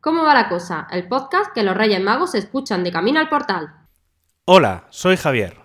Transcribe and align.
¿Cómo 0.00 0.24
va 0.24 0.34
la 0.34 0.48
cosa? 0.48 0.86
El 0.90 1.08
podcast 1.08 1.52
que 1.54 1.62
los 1.62 1.76
Reyes 1.76 2.00
Magos 2.00 2.34
escuchan 2.34 2.82
de 2.84 2.92
camino 2.92 3.20
al 3.20 3.28
portal. 3.28 3.68
Hola, 4.46 4.84
soy 4.90 5.16
Javier. 5.16 5.56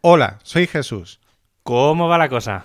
Hola, 0.00 0.38
soy 0.42 0.66
Jesús. 0.66 1.20
¿Cómo 1.62 2.08
va 2.08 2.18
la 2.18 2.28
cosa? 2.28 2.64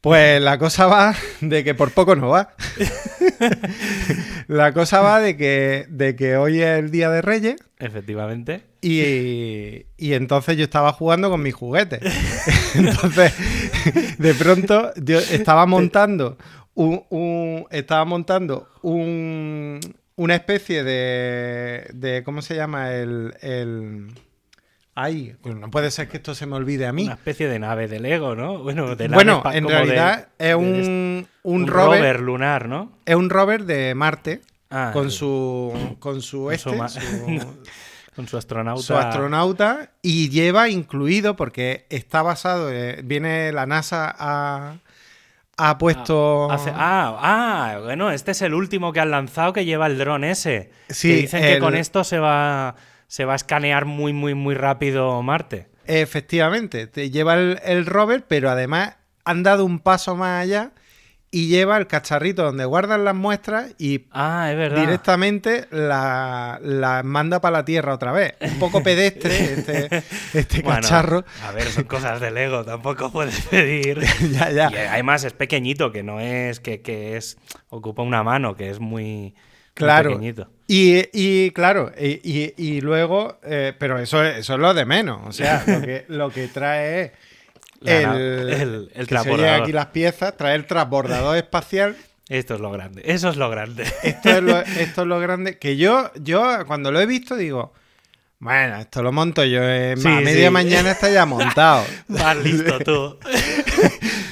Pues 0.00 0.40
la 0.40 0.58
cosa 0.58 0.86
va 0.86 1.14
de 1.40 1.64
que 1.64 1.74
por 1.74 1.90
poco 1.92 2.14
no 2.14 2.28
va. 2.28 2.54
la 4.48 4.72
cosa 4.72 5.00
va 5.00 5.18
de 5.20 5.36
que, 5.36 5.86
de 5.88 6.14
que 6.14 6.36
hoy 6.36 6.60
es 6.60 6.78
el 6.78 6.90
Día 6.90 7.10
de 7.10 7.22
Reyes. 7.22 7.56
Efectivamente. 7.78 8.62
Y, 8.82 9.86
y 9.96 10.12
entonces 10.12 10.56
yo 10.56 10.64
estaba 10.64 10.92
jugando 10.92 11.30
con 11.30 11.42
mis 11.42 11.54
juguetes. 11.54 12.00
entonces, 12.74 13.32
de 14.18 14.34
pronto 14.34 14.92
yo 14.96 15.18
estaba 15.18 15.66
montando 15.66 16.36
un, 16.74 17.02
un- 17.08 17.66
estaba 17.70 18.04
montando 18.04 18.68
un, 18.82 19.80
una 20.16 20.34
especie 20.36 20.84
de, 20.84 21.88
de 21.94 22.22
¿cómo 22.24 22.42
se 22.42 22.54
llama? 22.56 22.92
El, 22.92 23.34
el... 23.40 24.08
Ay, 24.96 25.34
no 25.44 25.70
puede 25.70 25.90
ser 25.90 26.08
que 26.08 26.18
esto 26.18 26.34
se 26.36 26.46
me 26.46 26.54
olvide 26.54 26.86
a 26.86 26.92
mí. 26.92 27.04
Una 27.04 27.14
especie 27.14 27.48
de 27.48 27.58
nave 27.58 27.88
de 27.88 27.98
Lego, 27.98 28.36
¿no? 28.36 28.58
Bueno, 28.62 28.94
de 28.94 29.08
nave 29.08 29.24
Bueno, 29.24 29.42
en 29.52 29.66
de- 29.66 29.72
realidad 29.72 30.28
es 30.38 30.54
un, 30.54 30.64
un, 30.64 31.28
un 31.42 31.66
rover, 31.66 31.98
rover 32.00 32.20
lunar, 32.20 32.68
¿no? 32.68 32.92
es 33.04 33.16
un 33.16 33.28
rover 33.30 33.64
de 33.64 33.94
Marte 33.94 34.40
Ah, 34.70 34.90
con 34.92 35.10
sí. 35.10 35.18
su 35.18 35.96
con 36.00 36.20
su 36.22 36.44
Con 36.44 36.58
su 36.58 36.82
este, 36.84 37.00
su- 37.00 37.56
Con 38.16 38.28
su 38.28 38.36
astronauta. 38.36 38.82
su 38.82 38.94
astronauta 38.96 39.90
y 40.00 40.30
lleva 40.30 40.68
incluido 40.68 41.34
porque 41.34 41.86
está 41.90 42.22
basado 42.22 42.70
eh, 42.72 43.00
viene 43.04 43.50
la 43.52 43.66
NASA 43.66 44.14
ha, 44.16 44.76
ha 45.56 45.78
puesto 45.78 46.50
Hace- 46.50 46.72
ah, 46.74 47.18
ah, 47.20 47.78
bueno, 47.82 48.10
este 48.10 48.32
es 48.32 48.42
el 48.42 48.54
último 48.54 48.92
que 48.92 49.00
han 49.00 49.10
lanzado 49.10 49.52
que 49.52 49.64
lleva 49.64 49.86
el 49.86 49.98
dron 49.98 50.24
ese. 50.24 50.70
Sí, 50.88 51.08
que 51.08 51.16
dicen 51.22 51.42
que 51.42 51.58
con 51.58 51.74
esto 51.76 52.04
se 52.04 52.18
va, 52.18 52.74
se 53.06 53.24
va 53.24 53.34
a 53.34 53.36
escanear 53.36 53.84
muy, 53.84 54.12
muy, 54.12 54.34
muy 54.34 54.54
rápido 54.54 55.20
Marte. 55.22 55.68
efectivamente 55.86 56.86
te 56.86 57.10
lleva 57.10 57.34
el, 57.34 57.60
el 57.64 57.86
rover 57.86 58.24
pero 58.26 58.50
además 58.50 58.96
han 59.24 59.42
dado 59.42 59.64
un 59.64 59.78
paso 59.80 60.16
más 60.16 60.42
allá 60.42 60.70
y 61.34 61.48
lleva 61.48 61.76
el 61.78 61.86
cacharrito 61.88 62.44
donde 62.44 62.64
guardan 62.64 63.04
las 63.04 63.14
muestras 63.14 63.74
y 63.78 64.06
Ah, 64.12 64.52
es 64.52 64.74
directamente 64.74 65.66
la, 65.70 66.60
la 66.62 67.02
manda 67.02 67.40
para 67.40 67.58
la 67.58 67.64
Tierra 67.64 67.92
otra 67.94 68.12
vez. 68.12 68.34
Un 68.40 68.58
poco 68.60 68.82
pedestre 68.82 69.44
este, 69.54 70.02
este 70.32 70.62
Bueno, 70.62 70.80
cacharro. 70.80 71.24
A 71.42 71.50
ver, 71.52 71.64
son 71.64 71.84
cosas 71.84 72.20
de 72.20 72.30
Lego, 72.30 72.64
tampoco 72.64 73.10
puedes 73.10 73.40
pedir. 73.46 74.00
ya, 74.32 74.50
ya. 74.50 74.70
Y 74.72 74.76
además 74.76 75.24
es 75.24 75.32
pequeñito, 75.32 75.90
que 75.90 76.02
no 76.04 76.20
es 76.20 76.60
que, 76.60 76.82
que 76.82 77.16
es 77.16 77.36
ocupa 77.68 78.02
una 78.02 78.22
mano, 78.22 78.54
que 78.56 78.70
es 78.70 78.78
muy, 78.78 79.34
Claro. 79.74 80.10
pequeñito. 80.10 80.48
Y, 80.68 81.02
y, 81.12 81.50
claro, 81.50 81.90
y, 81.98 82.20
y- 82.22 82.54
y 82.56 82.80
luego, 82.80 83.40
eh, 83.42 83.72
pero 83.76 83.98
eso, 83.98 84.22
es- 84.24 84.38
eso 84.38 84.54
es 84.54 84.60
lo 84.60 84.72
de 84.72 84.84
menos. 84.84 85.20
O 85.26 85.32
sea, 85.32 85.64
lo 85.66 85.80
que, 85.82 86.04
lo 86.06 86.30
que 86.30 86.46
trae 86.46 87.00
es 87.02 87.10
La 87.90 88.16
el, 88.16 88.48
el- 88.50 88.90
el 88.94 89.06
que 89.06 89.18
se 89.18 89.48
aquí 89.48 89.72
las 89.72 89.86
piezas, 89.86 90.36
trae 90.36 90.54
el 90.56 90.66
transbordador 90.66 91.36
espacial. 91.36 91.96
Esto 92.28 92.54
es 92.54 92.60
lo 92.60 92.70
grande, 92.70 93.02
eso 93.04 93.28
es 93.28 93.36
lo 93.36 93.50
grande. 93.50 93.84
Esto 94.02 94.30
es 94.30 94.42
lo, 94.42 94.58
esto 94.80 95.02
es 95.02 95.06
lo 95.06 95.20
grande. 95.20 95.58
Que 95.58 95.76
yo, 95.76 96.10
yo 96.20 96.42
cuando 96.66 96.90
lo 96.90 97.00
he 97.00 97.06
visto 97.06 97.36
digo, 97.36 97.72
bueno, 98.38 98.76
esto 98.76 99.02
lo 99.02 99.12
monto 99.12 99.44
yo. 99.44 99.60
Sí, 99.96 100.08
a 100.08 100.20
media 100.20 100.46
sí. 100.48 100.52
mañana 100.52 100.90
está 100.92 101.10
ya 101.10 101.26
montado. 101.26 101.84
Vas 102.08 102.36
listo 102.38 102.78
tú. 102.80 103.18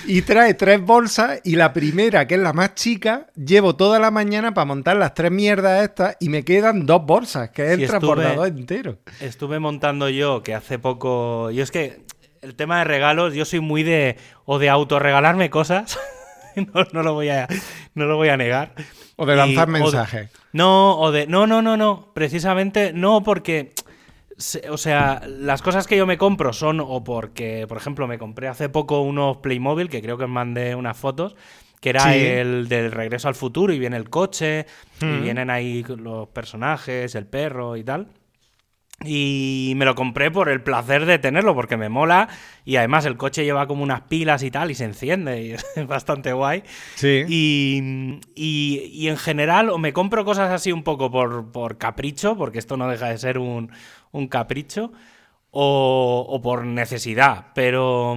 Y 0.04 0.22
trae 0.22 0.54
tres 0.54 0.80
bolsas 0.80 1.40
y 1.44 1.54
la 1.54 1.72
primera, 1.72 2.26
que 2.26 2.34
es 2.34 2.40
la 2.40 2.52
más 2.52 2.74
chica, 2.74 3.28
llevo 3.36 3.76
toda 3.76 3.98
la 4.00 4.10
mañana 4.10 4.52
para 4.52 4.64
montar 4.64 4.96
las 4.96 5.14
tres 5.14 5.30
mierdas 5.30 5.84
estas 5.84 6.16
y 6.18 6.28
me 6.28 6.44
quedan 6.44 6.84
dos 6.86 7.06
bolsas, 7.06 7.50
que 7.50 7.62
es 7.62 7.76
Sí, 7.76 7.84
el 7.84 7.88
estuve- 7.88 7.88
transbordador 7.88 8.48
entero. 8.48 8.98
Estuve 9.20 9.58
montando 9.60 10.08
yo, 10.08 10.42
que 10.42 10.54
hace 10.54 10.78
poco. 10.78 11.50
Yo 11.52 11.62
es 11.62 11.70
que 11.70 12.00
el 12.42 12.54
tema 12.54 12.78
de 12.78 12.84
regalos, 12.84 13.34
yo 13.34 13.44
soy 13.44 13.60
muy 13.60 13.82
de. 13.82 14.16
o 14.44 14.58
de 14.58 14.68
autorregalarme 14.68 15.48
cosas. 15.50 15.98
no, 16.56 16.84
no 16.92 17.02
lo 17.02 17.14
voy 17.14 17.28
a, 17.30 17.48
no 17.94 18.04
lo 18.06 18.16
voy 18.16 18.28
a 18.28 18.36
negar. 18.36 18.74
O 19.16 19.24
de 19.26 19.34
Y- 19.34 19.36
lanzar 19.36 19.68
o 19.68 19.72
de- 19.72 19.78
mensajes. 19.80 20.30
No, 20.52 20.98
o 20.98 21.10
de. 21.12 21.26
No, 21.26 21.46
no, 21.46 21.62
no, 21.62 21.76
no. 21.76 22.10
Precisamente 22.14 22.92
no 22.92 23.22
porque. 23.22 23.72
O 24.70 24.76
sea, 24.78 25.22
las 25.26 25.62
cosas 25.62 25.86
que 25.86 25.96
yo 25.96 26.04
me 26.06 26.18
compro 26.18 26.52
son 26.52 26.80
o 26.80 27.04
porque, 27.04 27.66
por 27.68 27.76
ejemplo, 27.76 28.08
me 28.08 28.18
compré 28.18 28.48
hace 28.48 28.68
poco 28.68 29.00
unos 29.02 29.36
Playmobil, 29.36 29.88
que 29.88 30.02
creo 30.02 30.18
que 30.18 30.24
os 30.24 30.30
mandé 30.30 30.74
unas 30.74 30.96
fotos, 30.96 31.36
que 31.80 31.90
era 31.90 32.12
Sí. 32.12 32.18
el 32.18 32.66
del 32.68 32.90
regreso 32.90 33.28
al 33.28 33.34
futuro 33.36 33.72
y 33.72 33.78
viene 33.78 33.96
el 33.98 34.10
coche, 34.10 34.66
y 35.00 35.04
Mm. 35.04 35.22
vienen 35.22 35.50
ahí 35.50 35.84
los 35.96 36.28
personajes, 36.30 37.14
el 37.14 37.26
perro 37.26 37.76
y 37.76 37.84
tal. 37.84 38.08
Y 39.04 39.72
me 39.76 39.84
lo 39.84 39.94
compré 39.94 40.30
por 40.30 40.48
el 40.48 40.62
placer 40.62 41.06
de 41.06 41.18
tenerlo, 41.18 41.54
porque 41.54 41.76
me 41.76 41.88
mola. 41.88 42.28
Y 42.64 42.76
además 42.76 43.04
el 43.06 43.16
coche 43.16 43.44
lleva 43.44 43.66
como 43.66 43.82
unas 43.82 44.02
pilas 44.02 44.42
y 44.42 44.50
tal, 44.50 44.70
y 44.70 44.74
se 44.74 44.84
enciende, 44.84 45.42
y 45.42 45.52
es 45.76 45.86
bastante 45.86 46.32
guay. 46.32 46.62
Sí. 46.94 47.24
Y, 47.28 48.20
y- 48.34 48.90
y 48.92 49.08
en 49.08 49.16
general, 49.16 49.70
o 49.70 49.78
me 49.78 49.92
compro 49.92 50.24
cosas 50.24 50.50
así 50.50 50.72
un 50.72 50.82
poco 50.82 51.10
por, 51.10 51.50
por 51.52 51.78
capricho, 51.78 52.36
porque 52.36 52.58
esto 52.58 52.76
no 52.76 52.88
deja 52.88 53.08
de 53.08 53.18
ser 53.18 53.38
un, 53.38 53.70
un 54.12 54.28
capricho, 54.28 54.92
o, 55.50 56.26
o 56.28 56.40
por 56.42 56.64
necesidad. 56.64 57.46
Pero, 57.54 58.16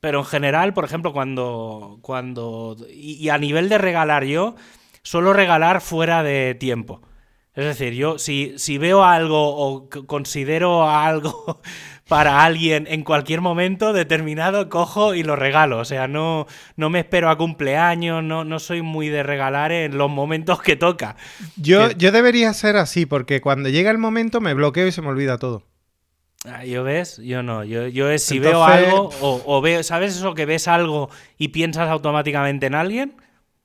pero 0.00 0.18
en 0.20 0.24
general, 0.24 0.72
por 0.74 0.84
ejemplo, 0.84 1.12
cuando. 1.12 1.98
cuando 2.02 2.76
y, 2.90 3.14
y 3.14 3.28
a 3.30 3.38
nivel 3.38 3.68
de 3.68 3.78
regalar 3.78 4.24
yo, 4.24 4.54
suelo 5.02 5.32
regalar 5.32 5.80
fuera 5.80 6.22
de 6.22 6.54
tiempo. 6.54 7.00
Es 7.54 7.64
decir, 7.64 7.92
yo 7.94 8.18
si, 8.18 8.54
si 8.58 8.78
veo 8.78 9.04
algo 9.04 9.56
o 9.56 9.88
considero 10.06 10.88
algo 10.90 11.60
para 12.08 12.44
alguien 12.44 12.86
en 12.88 13.04
cualquier 13.04 13.40
momento 13.40 13.92
determinado, 13.92 14.68
cojo 14.68 15.14
y 15.14 15.22
lo 15.22 15.36
regalo. 15.36 15.78
O 15.78 15.84
sea, 15.84 16.08
no, 16.08 16.46
no 16.76 16.90
me 16.90 16.98
espero 17.00 17.30
a 17.30 17.38
cumpleaños, 17.38 18.24
no, 18.24 18.44
no 18.44 18.58
soy 18.58 18.82
muy 18.82 19.08
de 19.08 19.22
regalar 19.22 19.70
en 19.70 19.96
los 19.96 20.10
momentos 20.10 20.60
que 20.60 20.74
toca. 20.74 21.16
Yo, 21.56 21.90
que- 21.90 21.94
yo 21.96 22.10
debería 22.10 22.52
ser 22.54 22.76
así, 22.76 23.06
porque 23.06 23.40
cuando 23.40 23.68
llega 23.68 23.90
el 23.92 23.98
momento 23.98 24.40
me 24.40 24.52
bloqueo 24.54 24.88
y 24.88 24.92
se 24.92 25.00
me 25.02 25.08
olvida 25.08 25.38
todo. 25.38 25.62
Ah, 26.46 26.64
¿Yo 26.64 26.82
ves? 26.84 27.18
Yo 27.24 27.42
no. 27.42 27.64
Yo, 27.64 27.86
yo 27.86 28.10
es 28.10 28.22
si 28.22 28.38
veo 28.38 28.64
algo 28.64 29.10
o, 29.22 29.42
o 29.46 29.60
veo, 29.62 29.82
¿sabes 29.82 30.16
eso 30.16 30.34
que 30.34 30.44
ves 30.44 30.68
algo 30.68 31.08
y 31.38 31.48
piensas 31.48 31.88
automáticamente 31.88 32.66
en 32.66 32.74
alguien? 32.74 33.14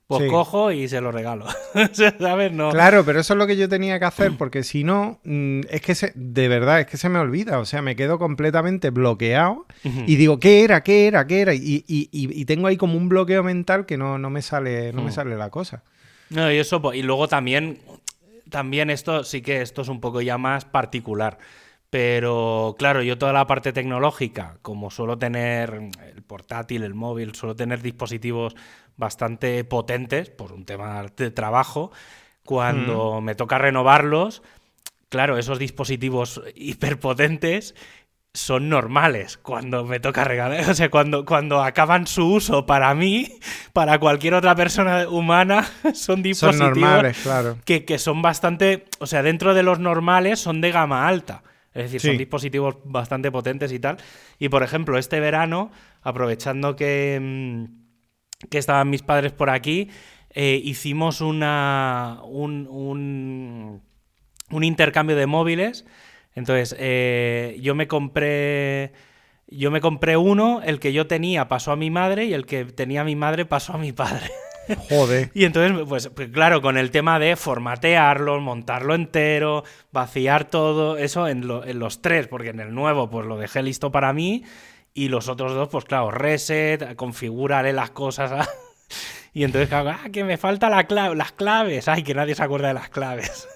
Pues 0.09 0.24
Sí. 0.24 0.28
cojo 0.28 0.72
y 0.72 0.88
se 0.88 1.02
lo 1.02 1.12
regalo. 1.12 1.46
¿Sabes? 2.20 2.52
No. 2.52 2.72
Claro, 2.72 3.06
pero 3.06 3.20
eso 3.20 3.34
es 3.34 3.38
lo 3.38 3.46
que 3.46 3.56
yo 3.56 3.70
tenía 3.70 4.00
que 4.00 4.06
hacer, 4.06 4.31
porque 4.40 4.64
si 4.64 4.84
no, 4.84 5.20
mm, 5.24 5.62
es 5.70 5.81
que 5.81 5.94
se, 5.94 6.12
de 6.16 6.47
verdad, 6.47 6.80
es 6.80 6.88
que 6.88 6.97
se 6.97 7.09
me 7.09 7.20
olvida. 7.20 7.59
O 7.59 7.66
sea, 7.66 7.84
me 7.84 7.96
quedo 7.96 8.18
completamente 8.18 8.90
bloqueado 8.90 9.68
y 9.84 10.16
digo, 10.16 10.40
¿qué 10.40 10.64
era? 10.64 10.81
¿Qué 10.81 11.06
era? 11.06 11.28
¿Qué 11.28 11.42
era? 11.42 11.53
Y, 11.53 11.86
y- 11.88 12.09
y- 12.12 12.42
y 12.42 12.46
tengo 12.46 12.66
ahí 12.66 12.75
como 12.75 12.98
un 12.98 13.08
bloqueo 13.08 13.44
mental 13.44 13.86
que 13.86 13.98
no, 13.98 14.18
no 14.18 14.31
me 14.31 14.42
sale, 14.42 14.92
no 14.94 15.03
me 15.03 15.12
Mm. 15.12 15.14
sale 15.14 15.36
la 15.38 15.52
cosa. 15.52 15.84
No, 16.31 16.52
y 16.52 16.58
eso, 16.58 16.81
po- 16.81 16.96
y 16.96 17.03
luego 17.03 17.28
también, 17.28 17.78
también 18.50 18.90
esto 18.90 19.24
sí 19.24 19.44
que 19.44 19.62
esto 19.62 19.84
es 19.84 19.90
un 19.90 20.02
poco 20.02 20.22
ya 20.22 20.40
más 20.40 20.66
particular. 20.66 21.38
Pero 21.89 22.75
claro, 22.77 23.01
yo 23.01 23.17
toda 23.17 23.33
la 23.33 23.47
parte 23.47 23.73
tecnológica, 23.73 24.57
como 24.61 24.91
suelo 24.91 25.17
tener 25.17 25.73
el 26.13 26.22
portátil, 26.22 26.83
el 26.83 26.94
móvil, 26.94 27.33
suelo 27.33 27.55
tener 27.55 27.81
dispositivos 27.81 28.55
bastante 28.95 29.63
potentes 29.63 30.29
por 30.29 30.51
un 30.51 30.66
tema 30.66 31.03
de 31.16 31.31
trabajo, 31.31 31.91
cuando 32.45 33.22
me 33.22 33.35
toca 33.35 33.57
renovarlos, 33.57 34.44
claro, 35.09 35.38
esos 35.38 35.57
dispositivos 35.57 36.41
hiperpotentes 36.55 37.75
son 38.33 38.69
normales 38.69 39.38
cuando 39.38 39.83
me 39.85 40.00
toca 40.00 40.23
regalar. 40.23 40.69
O 40.69 40.73
sea, 40.75 40.89
cuando, 40.89 41.25
cuando 41.25 41.63
acaban 41.63 42.07
su 42.07 42.25
uso 42.25 42.66
para 42.66 42.94
mí, 42.94 43.39
para 43.73 44.00
cualquier 44.00 44.35
otra 44.35 44.56
persona 44.56 45.09
humana, 45.09 45.63
son 45.83 45.94
Son 45.95 46.21
dispositivos 46.21 46.77
normales, 46.77 47.19
claro. 47.23 47.57
que, 47.66 47.85
que 47.85 47.97
son 47.97 48.21
bastante, 48.21 48.85
o 49.00 49.07
sea, 49.07 49.24
dentro 49.24 49.53
de 49.53 49.63
los 49.63 49.80
normales 49.80 50.39
son 50.39 50.62
de 50.62 50.71
gama 50.71 51.07
alta. 51.07 51.44
Es 51.74 51.83
decir, 51.83 52.01
son 52.01 52.18
dispositivos 52.18 52.77
bastante 52.83 53.31
potentes 53.31 53.71
y 53.71 53.80
tal. 53.80 53.98
Y 54.39 54.50
por 54.50 54.63
ejemplo, 54.63 54.98
este 54.98 55.19
verano, 55.19 55.71
aprovechando 56.01 56.75
que, 56.75 57.19
mm, 57.21 58.48
que 58.50 58.57
estaban 58.57 58.89
mis 58.89 59.04
padres 59.04 59.31
por 59.31 59.50
aquí, 59.50 59.89
eh, 60.31 60.60
hicimos 60.63 61.21
una, 61.21 62.21
un, 62.24 62.68
un, 62.69 63.81
un 64.51 64.63
intercambio 64.63 65.16
de 65.16 65.25
móviles. 65.25 65.86
Entonces, 66.36 66.75
eh, 66.80 67.57
yo 67.62 67.75
me 67.75 67.88
compré. 67.88 68.94
Yo 69.51 69.71
me 69.71 69.81
compré 69.81 70.16
uno, 70.16 70.62
el 70.63 70.80
que 70.80 70.94
yo 70.94 71.07
tenía 71.07 71.48
pasó 71.48 71.71
a 71.71 71.75
mi 71.75 71.89
madre 71.89 72.25
y 72.25 72.33
el 72.33 72.45
que 72.45 72.66
tenía 72.66 73.04
mi 73.04 73.16
madre 73.16 73.45
pasó 73.45 73.74
a 73.74 73.77
mi 73.80 73.92
padre. 73.92 74.30
Joder. 74.89 75.31
Y 75.33 75.45
entonces, 75.45 75.77
pues, 75.88 76.10
pues, 76.10 76.30
claro, 76.30 76.62
con 76.62 76.77
el 76.77 76.92
tema 76.92 77.19
de 77.19 77.36
formatearlo, 77.36 78.39
montarlo 78.39 78.95
entero, 78.95 79.63
vaciar 79.92 80.45
todo, 80.45 80.98
eso 80.98 81.27
en, 81.27 81.48
lo- 81.48 81.66
en 81.66 81.80
los 81.80 82.01
tres, 82.01 82.27
porque 82.27 82.50
en 82.50 82.60
el 82.60 82.74
nuevo 82.74 83.10
pues 83.10 83.25
lo 83.25 83.38
dejé 83.38 83.62
listo 83.63 83.92
para 83.92 84.13
mí 84.13 84.44
y 84.94 85.07
los 85.10 85.27
otros 85.30 85.54
dos, 85.54 85.69
pues 85.69 85.86
claro, 85.86 86.12
reset, 86.12 86.95
configúrale 86.95 87.74
las 87.74 87.92
cosas. 87.92 88.31
a- 88.31 88.48
Y 89.31 89.44
entonces, 89.44 89.69
claro, 89.69 89.92
ah, 89.92 90.10
que 90.12 90.24
me 90.24 90.38
falta 90.38 90.69
la 90.71 90.86
clave, 90.86 91.16
las 91.16 91.31
claves. 91.31 91.88
Ay, 91.88 92.01
que 92.01 92.16
nadie 92.16 92.33
se 92.33 92.42
acuerda 92.44 92.69
de 92.69 92.74
las 92.74 92.89
claves. 92.89 93.48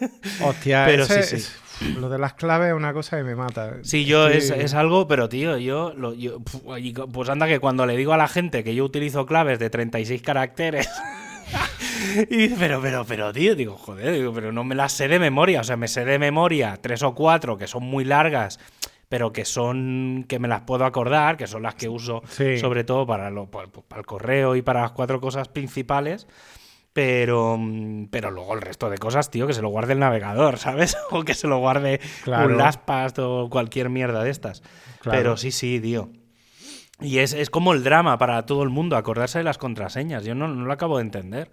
Hostia, 0.44 0.84
Pero 0.88 1.04
ese 1.04 1.24
sí, 1.24 1.40
sí. 1.40 1.52
Lo 2.00 2.10
de 2.10 2.18
las 2.20 2.34
claves 2.34 2.70
es 2.70 2.74
una 2.76 2.94
cosa 2.94 3.18
que 3.18 3.24
me 3.24 3.36
mata. 3.36 3.78
Sí, 3.84 4.06
yo 4.06 4.28
es, 4.28 4.48
Sí. 4.50 4.54
es 4.58 4.74
algo, 4.74 5.08
pero 5.08 5.30
tío, 5.30 5.58
yo, 5.58 5.94
lo- 5.96 6.14
yo- 6.14 6.40
pues 6.40 7.30
anda 7.30 7.48
que 7.48 7.60
cuando 7.60 7.86
le 7.86 7.98
digo 7.98 8.14
a 8.14 8.18
la 8.18 8.28
gente 8.28 8.64
que 8.64 8.76
yo 8.76 8.86
utilizo 8.86 9.26
claves 9.26 9.60
de 9.60 9.70
36 9.70 10.22
caracteres, 10.22 10.90
y 12.30 12.36
dice, 12.38 12.56
pero, 12.60 12.82
pero, 12.82 13.06
pero, 13.06 13.34
tío, 13.34 13.56
digo, 13.56 13.76
joder, 13.78 14.14
digo, 14.14 14.34
pero 14.34 14.52
no 14.52 14.64
me 14.64 14.76
las 14.76 14.92
sé 14.94 15.08
de 15.08 15.20
memoria, 15.20 15.62
o 15.62 15.64
sea, 15.64 15.78
me 15.78 15.88
sé 15.88 16.06
de 16.06 16.20
memoria 16.20 16.78
tres 16.82 17.04
o 17.04 17.14
cuatro 17.14 17.58
que 17.58 17.68
son 17.68 17.84
muy 17.84 18.04
largas, 18.06 18.60
pero 19.10 19.32
que 19.32 19.46
son, 19.46 20.26
que 20.28 20.40
me 20.40 20.48
las 20.48 20.62
puedo 20.62 20.86
acordar, 20.86 21.38
que 21.38 21.46
son 21.48 21.62
las 21.64 21.76
que 21.76 21.88
uso 21.90 22.24
Sí. 22.30 22.58
sobre 22.58 22.84
todo 22.84 23.06
para, 23.06 23.30
lo, 23.30 23.46
para, 23.50 23.68
para 23.68 24.00
el 24.00 24.06
correo 24.06 24.56
y 24.56 24.62
para 24.62 24.82
las 24.82 24.92
cuatro 24.92 25.22
cosas 25.22 25.48
principales. 25.48 26.28
Pero, 26.94 27.60
pero 28.12 28.30
luego 28.30 28.54
el 28.54 28.62
resto 28.62 28.88
de 28.90 29.00
cosas, 29.00 29.32
tío, 29.32 29.48
que 29.48 29.54
se 29.54 29.64
lo 29.64 29.70
guarde 29.70 29.94
el 29.94 30.00
navegador, 30.00 30.60
¿sabes? 30.60 30.96
O 31.12 31.24
que 31.24 31.34
se 31.34 31.48
lo 31.48 31.58
guarde 31.58 32.00
Claro. 32.24 32.48
un 32.50 32.58
LastPass 32.58 33.18
o 33.20 33.50
cualquier 33.50 33.90
mierda 33.90 34.24
de 34.24 34.30
estas. 34.30 34.62
Claro. 35.02 35.18
Pero 35.18 35.38
sí, 35.38 35.52
sí, 35.52 35.80
tío. 35.82 36.10
Y 37.02 37.18
es, 37.18 37.34
es 37.34 37.50
como 37.50 37.74
el 37.74 37.84
drama 37.84 38.18
para 38.20 38.46
todo 38.46 38.62
el 38.62 38.70
mundo, 38.70 38.96
acordarse 38.96 39.40
de 39.40 39.44
las 39.44 39.58
contraseñas. 39.58 40.24
Yo 40.24 40.36
no, 40.36 40.48
no 40.48 40.66
lo 40.66 40.72
acabo 40.74 40.98
de 40.98 41.04
entender. 41.04 41.50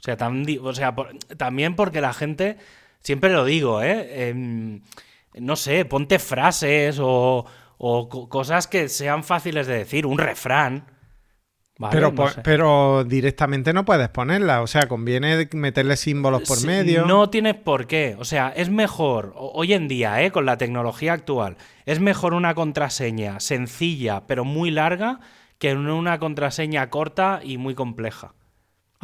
O 0.00 0.02
sea, 0.02 0.16
di- 0.30 0.58
o 0.58 0.74
sea 0.74 0.94
por- 0.94 1.16
también 1.38 1.76
porque 1.76 2.00
la 2.00 2.12
gente, 2.12 2.58
siempre 3.00 3.30
lo 3.30 3.44
digo, 3.44 3.80
¿eh? 3.80 4.28
Em, 4.28 4.82
no 5.34 5.54
sé, 5.56 5.84
ponte 5.84 6.18
frases 6.18 6.98
o, 7.00 7.46
o 7.78 8.08
co- 8.08 8.28
cosas 8.28 8.66
que 8.66 8.88
sean 8.88 9.22
fáciles 9.22 9.68
de 9.68 9.78
decir, 9.78 10.04
un 10.04 10.18
refrán. 10.18 10.86
¿Vale? 11.78 11.92
pero, 11.92 12.08
No 12.10 12.14
po- 12.14 12.28
sé. 12.30 12.40
pero 12.42 13.04
directamente 13.04 13.72
no 13.72 13.84
puedes 13.84 14.08
ponerla. 14.08 14.62
O 14.62 14.66
sea, 14.66 14.82
conviene 14.88 15.48
meterle 15.52 15.96
símbolos 15.96 16.42
por 16.48 16.58
Sí, 16.58 16.66
medio. 16.66 17.06
No 17.06 17.30
tienes 17.30 17.54
por 17.54 17.86
qué. 17.86 18.16
O 18.18 18.24
sea, 18.24 18.48
es 18.54 18.70
mejor, 18.70 19.32
hoy 19.36 19.72
en 19.72 19.88
día, 19.88 20.22
¿eh? 20.22 20.30
con 20.30 20.46
la 20.46 20.56
tecnología 20.56 21.12
actual, 21.12 21.56
es 21.86 22.00
mejor 22.00 22.34
una 22.34 22.54
contraseña 22.54 23.40
sencilla 23.40 24.22
pero 24.26 24.44
muy 24.44 24.70
larga 24.70 25.20
que 25.58 25.74
una 25.74 26.18
contraseña 26.18 26.90
corta 26.90 27.40
y 27.42 27.58
muy 27.58 27.74
compleja. 27.74 28.34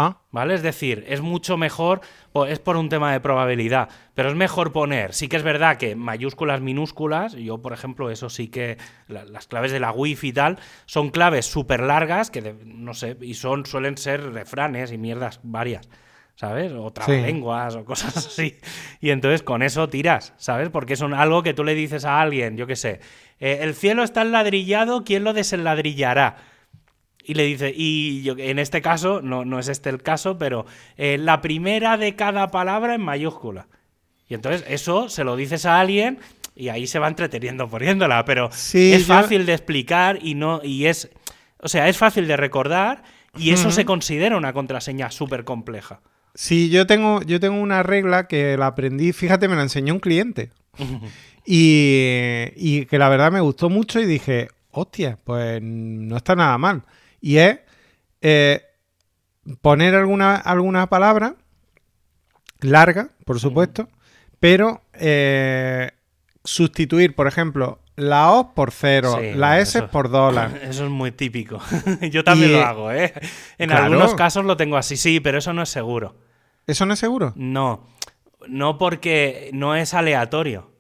Ah, 0.03 0.17
¿Vale? 0.33 0.55
Es 0.55 0.63
decir, 0.63 1.05
es 1.09 1.21
mucho 1.21 1.57
mejor, 1.57 2.01
es 2.49 2.59
por 2.59 2.77
un 2.77 2.89
tema 2.89 3.13
de 3.13 3.21
probabilidad, 3.21 3.89
pero 4.15 4.29
es 4.31 4.35
mejor 4.35 4.73
poner, 4.73 5.13
sí 5.13 5.29
que 5.29 5.37
es 5.37 5.43
verdad 5.43 5.77
que 5.77 5.95
mayúsculas, 5.97 6.61
minúsculas, 6.61 7.35
yo 7.35 7.59
por 7.61 7.73
ejemplo, 7.73 8.11
eso 8.11 8.31
sí 8.31 8.49
que, 8.49 8.79
la- 9.09 9.25
las 9.25 9.47
claves 9.47 9.73
de 9.73 9.81
la 9.81 9.93
wifi 9.93 10.29
y 10.29 10.33
tal, 10.33 10.59
son 10.87 11.11
claves 11.11 11.47
súper 11.47 11.81
largas, 11.83 12.31
que 12.31 12.41
de- 12.41 12.55
no 12.65 12.95
sé, 12.95 13.17
y 13.21 13.35
son, 13.35 13.67
suelen 13.67 13.97
ser 13.99 14.33
refranes 14.33 14.91
y 14.93 14.99
mierdas 14.99 15.41
varias, 15.43 15.89
¿sabes? 16.35 16.73
O 16.73 16.91
trabalenguas 16.93 17.75
o 17.75 17.85
cosas 17.85 18.17
así. 18.27 18.57
Y 19.01 19.11
entonces 19.11 19.43
con 19.43 19.63
eso 19.63 19.89
tiras, 19.89 20.33
¿sabes? 20.39 20.71
Porque 20.71 20.97
son 20.97 21.13
algo 21.13 21.43
que 21.43 21.53
tú 21.53 21.63
le 21.65 21.75
dices 21.75 22.05
a 22.07 22.21
alguien, 22.21 22.57
yo 22.57 22.67
qué 22.67 22.77
sé, 22.77 23.01
eh, 23.41 23.59
el 23.63 23.75
cielo 23.75 24.03
está 24.03 24.23
enladrillado, 24.23 25.05
¿quién 25.05 25.25
lo 25.25 25.33
desenladrillará? 25.35 26.37
Y 27.31 27.35
le 27.35 27.45
dice, 27.45 27.73
y 27.77 28.23
yo, 28.23 28.35
en 28.37 28.59
este 28.59 28.83
caso, 28.83 29.21
no, 29.23 29.45
no 29.45 29.59
es 29.61 29.69
este 29.69 29.89
el 29.89 30.03
caso, 30.03 30.37
pero 30.37 30.67
eh, 30.97 31.17
la 31.17 31.41
primera 31.41 31.97
de 31.97 32.17
cada 32.17 32.51
palabra 32.51 32.95
en 32.97 33.03
mayúscula. 33.03 33.69
Y 34.29 34.35
entonces 34.35 34.65
eso 34.69 35.09
se 35.09 35.23
lo 35.23 35.37
dices 35.37 35.65
a 35.67 35.79
alguien 35.79 36.19
y 36.57 36.71
ahí 36.71 36.87
se 36.89 36.99
va 36.99 37.07
entreteniendo 37.07 37.69
poniéndola, 37.69 38.25
pero 38.25 38.49
Sí, 38.53 38.93
es 38.93 39.07
yo- 39.07 39.15
fácil 39.15 39.47
de 39.47 39.53
explicar 39.55 40.19
y 40.21 40.35
no 40.35 40.61
y 40.65 40.87
es, 40.87 41.09
o 41.59 41.69
sea, 41.69 41.89
es 41.89 41.97
fácil 41.97 42.27
de 42.27 42.37
recordar 42.37 43.03
y 43.39 43.51
eso 43.53 43.71
se 43.71 43.85
considera 43.85 44.37
una 44.37 44.53
contraseña 44.53 45.11
súper 45.13 45.45
compleja. 45.45 46.01
sí, 46.35 46.69
yo 46.69 46.87
tengo, 46.89 47.23
yo 47.23 47.39
tengo 47.39 47.61
una 47.61 47.83
regla 47.85 48.27
que 48.27 48.57
la 48.57 48.67
aprendí, 48.67 49.13
fíjate, 49.13 49.47
me 49.47 49.55
la 49.55 49.63
enseñó 49.63 49.95
un 49.95 50.01
cliente. 50.01 50.51
Y, 51.47 52.45
y 52.57 52.87
que 52.87 52.99
la 52.99 53.09
verdad 53.09 53.33
me 53.33 53.41
gustó 53.41 53.71
mucho 53.71 53.99
y 54.01 54.07
dije, 54.07 54.49
hostia, 54.71 55.19
pues 55.25 55.61
no 55.63 56.17
está 56.17 56.37
nada 56.37 56.57
mal. 56.59 56.83
Y 57.21 57.37
es 57.39 57.59
eh, 58.21 58.63
poner 59.61 59.95
alguna, 59.95 60.37
alguna 60.37 60.89
palabra 60.89 61.35
larga, 62.61 63.09
por 63.25 63.41
supuesto, 63.41 63.89
pero 64.39 64.83
eh, 64.95 65.91
sustituir, 66.45 67.15
por 67.15 67.27
ejemplo, 67.27 67.81
la 67.97 68.31
O 68.33 68.55
por 68.55 68.71
cero, 68.73 69.17
Sí, 69.21 69.33
la 69.35 69.61
S 69.61 69.79
eso- 69.79 69.89
por 69.89 70.11
dólar. 70.11 70.59
Eso 70.63 70.85
es 70.85 70.91
muy 70.91 71.13
típico. 71.13 71.61
Yo 72.11 72.25
también 72.25 72.51
Y, 72.51 72.55
lo 72.55 72.63
hago, 72.65 72.93
¿eh? 72.93 73.13
En 73.59 73.69
claro. 73.69 73.85
algunos 73.85 74.15
casos 74.15 74.45
lo 74.45 74.57
tengo 74.57 74.77
así, 74.77 74.97
sí, 74.97 75.21
pero 75.21 75.39
eso 75.39 75.53
no 75.53 75.63
es 75.63 75.69
seguro. 75.69 76.17
¿Eso 76.67 76.87
no 76.87 76.95
es 76.95 76.99
seguro? 76.99 77.33
No, 77.37 77.87
no 78.49 78.79
porque 78.79 79.51
no 79.53 79.75
es 79.75 79.93
aleatorio. 79.93 80.71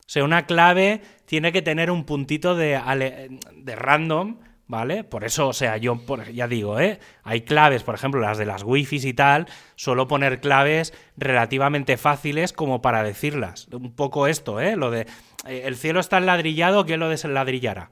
O 0.00 0.12
sea, 0.12 0.24
una 0.24 0.46
clave 0.46 1.02
tiene 1.26 1.52
que 1.52 1.62
tener 1.62 1.90
un 1.90 2.04
puntito 2.04 2.54
de, 2.56 2.74
ale- 2.76 3.38
de 3.54 3.76
random, 3.76 4.38
¿vale? 4.70 5.02
Por 5.04 5.24
eso, 5.24 5.48
o 5.48 5.52
sea, 5.52 5.76
yo 5.76 5.96
por- 6.06 6.30
ya 6.32 6.46
digo, 6.46 6.78
¿eh? 6.78 7.00
Hay 7.24 7.40
claves, 7.42 7.82
por 7.82 7.94
ejemplo, 7.96 8.20
las 8.20 8.38
de 8.38 8.46
las 8.46 8.62
wifis 8.62 9.04
y 9.04 9.12
tal, 9.12 9.46
suelo 9.74 10.06
poner 10.06 10.40
claves 10.40 10.94
relativamente 11.16 11.96
fáciles 11.96 12.52
como 12.52 12.80
para 12.80 13.02
decirlas. 13.02 13.66
Un 13.72 13.92
poco 13.94 14.26
esto, 14.28 14.60
¿eh? 14.60 14.76
Lo 14.76 14.90
de 14.90 15.06
eh, 15.46 15.62
el 15.64 15.76
cielo 15.76 15.98
está 16.00 16.18
enladrillado, 16.18 16.86
¿quién 16.86 17.00
lo 17.00 17.08
desenladrillará? 17.08 17.90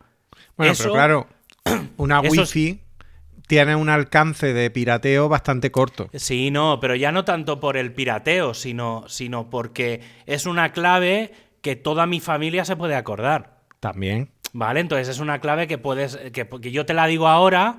Bueno, 0.56 0.72
Eso- 0.72 0.84
pero 0.84 0.94
claro, 0.94 1.26
una 1.96 2.20
es- 2.20 2.30
wifi 2.30 2.80
tiene 3.48 3.74
un 3.74 3.88
alcance 3.88 4.52
de 4.52 4.70
pirateo 4.70 5.28
bastante 5.28 5.70
corto. 5.72 6.08
Sí, 6.14 6.50
no, 6.50 6.78
pero 6.80 6.94
ya 6.94 7.10
no 7.12 7.24
tanto 7.24 7.58
por 7.60 7.76
el 7.76 7.92
pirateo, 7.92 8.54
sino, 8.54 9.04
sino 9.08 9.50
porque 9.50 10.00
es 10.26 10.46
una 10.46 10.72
clave 10.72 11.32
que 11.62 11.74
toda 11.74 12.06
mi 12.06 12.20
familia 12.20 12.64
se 12.64 12.76
puede 12.76 12.94
acordar. 12.94 13.58
También. 13.80 14.30
¿Vale? 14.52 14.80
Entonces 14.80 15.08
es 15.08 15.18
una 15.20 15.40
clave 15.40 15.66
que 15.66 15.78
puedes. 15.78 16.16
que, 16.32 16.48
que 16.48 16.70
yo 16.70 16.86
te 16.86 16.94
la 16.94 17.06
digo 17.06 17.28
ahora 17.28 17.78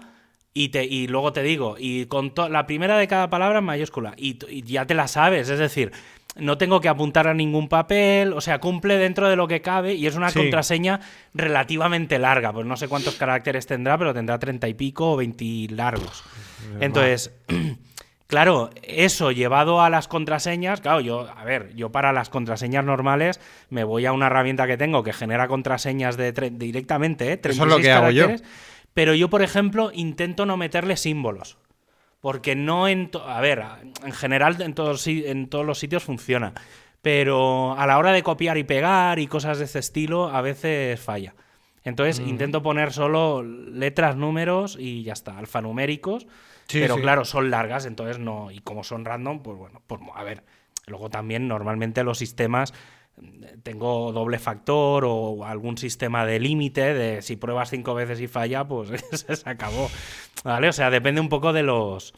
y, 0.54 0.70
te, 0.70 0.86
y 0.86 1.08
luego 1.08 1.34
te 1.34 1.42
digo. 1.44 1.76
Y 1.80 2.06
con 2.06 2.34
la 2.50 2.66
primera 2.68 2.98
de 2.98 3.08
cada 3.08 3.30
palabra 3.30 3.60
en 3.60 3.66
mayúscula. 3.66 4.14
Y, 4.18 4.38
ya 4.64 4.86
te 4.86 4.94
la 4.94 5.08
sabes. 5.08 5.50
Es 5.50 5.60
decir, 5.60 5.92
no 6.36 6.58
tengo 6.58 6.80
que 6.80 6.90
apuntar 6.90 7.28
a 7.28 7.34
ningún 7.34 7.70
papel. 7.70 8.34
O 8.34 8.42
sea, 8.42 8.60
cumple 8.60 8.98
dentro 8.98 9.30
de 9.30 9.36
lo 9.36 9.48
que 9.48 9.62
cabe. 9.62 9.94
Y 9.96 10.06
es 10.08 10.16
una 10.16 10.30
Sí. 10.30 10.40
contraseña 10.40 11.00
relativamente 11.34 12.20
larga. 12.20 12.54
Pues 12.54 12.66
no 12.66 12.78
sé 12.78 12.88
cuántos 12.88 13.16
caracteres 13.16 13.66
tendrá, 13.66 13.98
pero 13.98 14.14
tendrá 14.14 14.38
treinta 14.38 14.68
y 14.68 14.74
pico 14.76 15.14
o 15.14 15.16
veinti 15.18 15.68
largos. 15.70 16.24
Entonces. 16.80 17.32
Claro, 18.30 18.70
eso 18.84 19.32
llevado 19.32 19.82
a 19.82 19.90
las 19.90 20.08
contraseñas, 20.08 20.82
claro, 20.82 21.02
yo, 21.02 21.28
a 21.36 21.44
ver, 21.44 21.74
yo 21.76 21.92
para 21.92 22.14
las 22.14 22.30
contraseñas 22.30 22.86
normales 22.86 23.42
me 23.72 23.84
voy 23.84 24.06
a 24.06 24.14
una 24.14 24.28
herramienta 24.28 24.68
que 24.68 24.78
tengo 24.78 25.02
que 25.02 25.14
genera 25.14 25.48
contraseñas 25.48 26.16
de 26.16 26.32
directamente, 26.52 27.34
¿eh? 27.34 27.40
Eso 27.44 27.50
es 27.50 27.58
lo 27.58 27.80
36 27.80 27.84
que 27.84 27.92
hago 27.92 28.12
yo. 28.12 28.28
Pero 28.94 29.16
yo, 29.16 29.32
por 29.32 29.42
ejemplo, 29.42 29.90
intento 29.96 30.46
no 30.46 30.58
meterle 30.58 30.96
símbolos. 30.96 31.58
Porque 32.22 32.56
no 32.56 32.88
en... 32.88 33.10
A 33.26 33.42
ver, 33.42 33.64
en 34.06 34.12
general 34.12 34.62
en 34.62 34.76
todos, 34.76 35.08
en 35.08 35.50
todos 35.50 35.66
los 35.66 35.80
sitios 35.80 36.04
funciona. 36.04 36.54
Pero 37.02 37.76
a 37.80 37.88
la 37.88 37.98
hora 37.98 38.12
de 38.12 38.22
copiar 38.22 38.60
y 38.60 38.64
pegar 38.64 39.18
y 39.18 39.26
cosas 39.26 39.58
de 39.58 39.66
ese 39.66 39.80
estilo, 39.80 40.30
a 40.30 40.42
veces 40.42 41.00
falla. 41.00 41.34
Entonces 41.84 42.20
Mm. 42.20 42.28
intento 42.30 42.62
poner 42.62 42.94
solo 42.94 43.42
letras, 43.42 44.16
números 44.16 44.78
y 44.80 45.02
ya 45.02 45.14
está, 45.14 45.36
alfanuméricos. 45.40 46.28
Sí, 46.70 46.80
pero 46.80 46.96
sí. 46.96 47.02
claro, 47.02 47.26
son 47.26 47.50
largas, 47.50 47.86
entonces 47.86 48.20
no. 48.20 48.52
Y 48.52 48.60
como 48.60 48.84
son 48.84 49.04
random, 49.04 49.42
pues 49.42 49.58
bueno, 49.58 49.82
pues 49.88 50.00
a 50.16 50.24
ver. 50.24 50.44
Luego 50.86 51.10
también 51.10 51.48
normalmente 51.48 52.04
los 52.04 52.18
sistemas 52.18 52.74
eh, 53.22 53.58
tengo 53.64 54.12
doble 54.12 54.40
factor 54.40 55.04
o 55.06 55.46
algún 55.46 55.78
sistema 55.78 56.26
de 56.26 56.40
límite 56.40 56.94
de 56.94 57.22
si 57.22 57.36
pruebas 57.36 57.70
cinco 57.70 57.94
veces 57.96 58.22
y 58.22 58.28
falla, 58.28 58.68
pues 58.68 58.90
se 59.12 59.50
acabó. 59.50 59.90
¿Vale? 60.44 60.70
O 60.70 60.74
sea, 60.74 60.90
depende 60.90 61.22
un 61.22 61.30
poco 61.30 61.54
de 61.54 61.64
los 61.64 62.14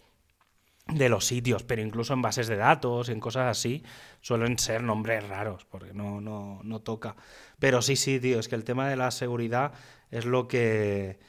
de 0.88 1.10
los 1.10 1.26
sitios, 1.26 1.64
pero 1.64 1.82
incluso 1.82 2.14
en 2.14 2.22
bases 2.22 2.48
de 2.48 2.58
datos, 2.58 3.08
en 3.10 3.20
cosas 3.20 3.48
así, 3.48 3.84
suelen 4.20 4.60
ser 4.60 4.84
nombres 4.84 5.26
raros, 5.28 5.66
porque 5.66 5.94
no, 5.94 6.20
no, 6.20 6.60
no 6.64 6.82
toca. 6.82 7.16
Pero 7.60 7.82
sí, 7.82 7.96
sí, 7.96 8.20
tío, 8.20 8.40
es 8.40 8.50
que 8.50 8.56
el 8.56 8.66
tema 8.66 8.90
de 8.90 8.98
la 8.98 9.12
seguridad 9.12 9.72
es 10.10 10.26
lo 10.26 10.48
que 10.48 11.20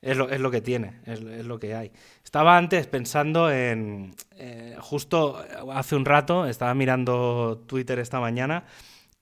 es 0.00 0.16
lo, 0.16 0.28
es 0.30 0.40
lo 0.40 0.50
que 0.50 0.60
tiene, 0.60 1.00
es, 1.06 1.20
es 1.20 1.44
lo 1.46 1.58
que 1.58 1.74
hay. 1.74 1.90
Estaba 2.24 2.56
antes 2.56 2.86
pensando 2.86 3.50
en. 3.50 4.14
eh, 4.36 4.76
justo 4.80 5.42
hace 5.72 5.96
un 5.96 6.04
rato, 6.04 6.46
estaba 6.46 6.74
mirando 6.74 7.62
Twitter 7.66 7.98
esta 7.98 8.20
mañana 8.20 8.64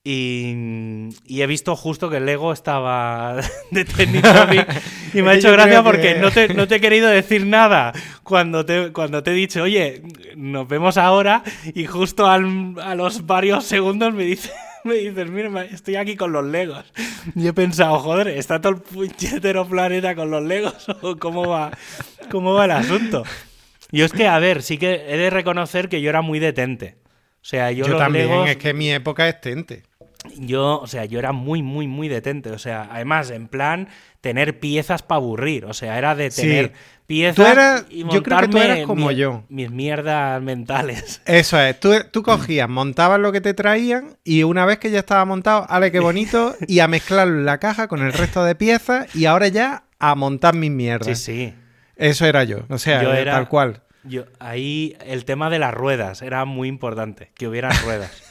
y, 0.03 1.09
y 1.25 1.41
he 1.41 1.47
visto 1.47 1.75
justo 1.75 2.09
que 2.09 2.19
Lego 2.19 2.53
estaba 2.53 3.35
de 3.71 3.83
Topic 3.85 4.81
y 5.13 5.21
me 5.21 5.31
ha 5.31 5.33
hecho 5.35 5.51
gracia 5.51 5.83
porque 5.83 6.13
que- 6.13 6.19
no 6.19 6.31
te, 6.31 6.53
no 6.53 6.67
te 6.67 6.75
he 6.75 6.81
querido 6.81 7.09
decir 7.09 7.45
nada 7.45 7.91
cuando 8.23 8.65
te, 8.65 8.93
cuando 8.93 9.21
te 9.23 9.31
he 9.31 9.33
dicho, 9.33 9.63
oye, 9.63 10.01
nos 10.35 10.67
vemos 10.67 10.97
ahora 10.97 11.43
y 11.73 11.85
justo 11.85 12.27
al- 12.27 12.75
a 12.81 12.95
los 12.95 13.25
varios 13.25 13.65
segundos 13.65 14.13
me 14.13 14.23
dices, 14.23 14.51
me 14.87 14.95
dices, 14.95 15.29
mira, 15.29 15.63
estoy 15.65 15.95
aquí 15.97 16.15
con 16.15 16.31
los 16.31 16.43
Legos. 16.45 16.85
Y 17.35 17.47
he 17.47 17.53
pensado, 17.53 17.99
joder, 17.99 18.29
¿está 18.29 18.59
todo 18.61 18.73
el 18.73 18.81
puñetero 18.81 19.67
planeta 19.67 20.15
con 20.15 20.31
los 20.31 20.41
Legos 20.43 20.87
o 21.01 21.17
cómo 21.17 21.47
va, 21.47 21.71
cómo 22.31 22.53
va 22.53 22.65
el 22.65 22.71
asunto? 22.71 23.23
Yo 23.91 24.03
es 24.05 24.11
que, 24.11 24.27
a 24.27 24.39
ver, 24.39 24.63
sí 24.63 24.77
que 24.77 25.05
he 25.07 25.17
de 25.17 25.29
reconocer 25.29 25.87
que 25.89 26.01
yo 26.01 26.09
era 26.09 26.21
muy 26.21 26.39
detente. 26.39 26.97
O 27.41 27.49
sea, 27.49 27.71
yo, 27.71 27.85
Yo, 27.85 27.91
los 27.93 27.99
también, 28.01 28.27
Legos- 28.27 28.49
es 28.49 28.57
que 28.57 28.73
mi 28.73 28.91
época 28.91 29.27
es 29.29 29.39
tente. 29.39 29.83
Yo, 30.37 30.79
o 30.79 30.87
sea, 30.87 31.05
yo 31.05 31.19
era 31.19 31.31
muy, 31.31 31.61
muy, 31.63 31.87
muy 31.87 32.07
detente. 32.07 32.51
O 32.51 32.59
sea, 32.59 32.87
además, 32.91 33.29
en 33.31 33.47
plan, 33.47 33.87
tener 34.21 34.59
piezas 34.59 35.03
para 35.03 35.17
aburrir. 35.17 35.65
O 35.65 35.73
sea, 35.73 35.97
era 35.97 36.15
de 36.15 36.31
Sí. 36.31 36.41
tener 36.41 36.73
piezas 37.05 37.35
Tú 37.35 37.45
eras- 37.45 37.85
y 37.89 37.99
yo 37.99 38.21
creo 38.21 38.21
que 38.21 38.23
tú 38.23 38.29
montarme 38.57 38.65
eras 38.65 38.85
como 38.85 39.07
mi- 39.07 39.15
yo. 39.15 39.43
Mis 39.49 39.69
mierdas 39.71 40.41
mentales. 40.41 41.21
Eso 41.25 41.59
es, 41.59 41.79
tú, 41.79 41.93
tú 42.11 42.23
cogías, 42.23 42.67
montabas 42.67 43.19
lo 43.19 43.31
que 43.31 43.39
te 43.41 43.53
traían 43.53 44.17
y 44.23 44.43
una 44.43 44.65
vez 44.65 44.77
que 44.79 44.91
ya 44.91 44.99
estaba 44.99 45.23
montado, 45.25 45.65
ale 45.69 45.91
qué 45.91 45.99
bonito, 45.99 46.55
y 46.67 46.79
a 46.79 46.87
mezclarlo 46.87 47.39
en 47.39 47.45
la 47.45 47.59
caja 47.59 47.87
con 47.87 48.01
el 48.05 48.11
resto 48.13 48.43
de 48.43 48.55
piezas 48.55 49.13
y 49.15 49.25
ahora 49.25 49.47
ya 49.47 49.83
a 49.99 50.15
montar 50.15 50.55
mis 50.55 50.71
mierdas. 50.71 51.17
Sí, 51.19 51.33
sí. 51.47 51.53
Eso 51.95 52.25
era 52.25 52.43
yo, 52.43 52.59
o 52.69 52.77
sea, 52.77 53.01
Yo 53.01 53.13
era- 53.13 53.31
tal 53.33 53.47
cual. 53.47 53.81
Yo, 54.03 54.23
ahí 54.39 54.95
el 55.05 55.25
tema 55.25 55.49
de 55.49 55.59
las 55.59 55.73
ruedas 55.73 56.21
era 56.21 56.45
muy 56.45 56.67
importante, 56.69 57.31
que 57.35 57.47
hubieran 57.47 57.71
ruedas. 57.83 58.23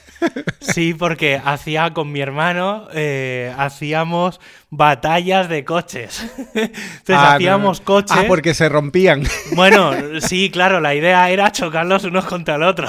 Sí, 0.60 0.94
porque 0.94 1.40
hacía 1.42 1.92
con 1.92 2.10
mi 2.12 2.20
hermano, 2.20 2.88
eh, 2.92 3.54
hacíamos 3.56 4.40
batallas 4.70 5.48
de 5.48 5.64
coches. 5.64 6.22
Entonces 6.54 7.08
Ah, 7.08 7.22
no, 7.30 7.34
hacíamos 7.36 7.80
no. 7.80 7.84
coches. 7.84 8.16
Ah, 8.18 8.24
porque 8.26 8.54
se 8.54 8.68
rompían. 8.68 9.22
Bueno, 9.54 9.92
sí, 10.20 10.50
claro, 10.50 10.80
la 10.80 10.94
idea 10.94 11.30
era 11.30 11.52
chocarlos 11.52 12.04
unos 12.04 12.24
contra 12.26 12.56
el 12.56 12.62
otro. 12.62 12.88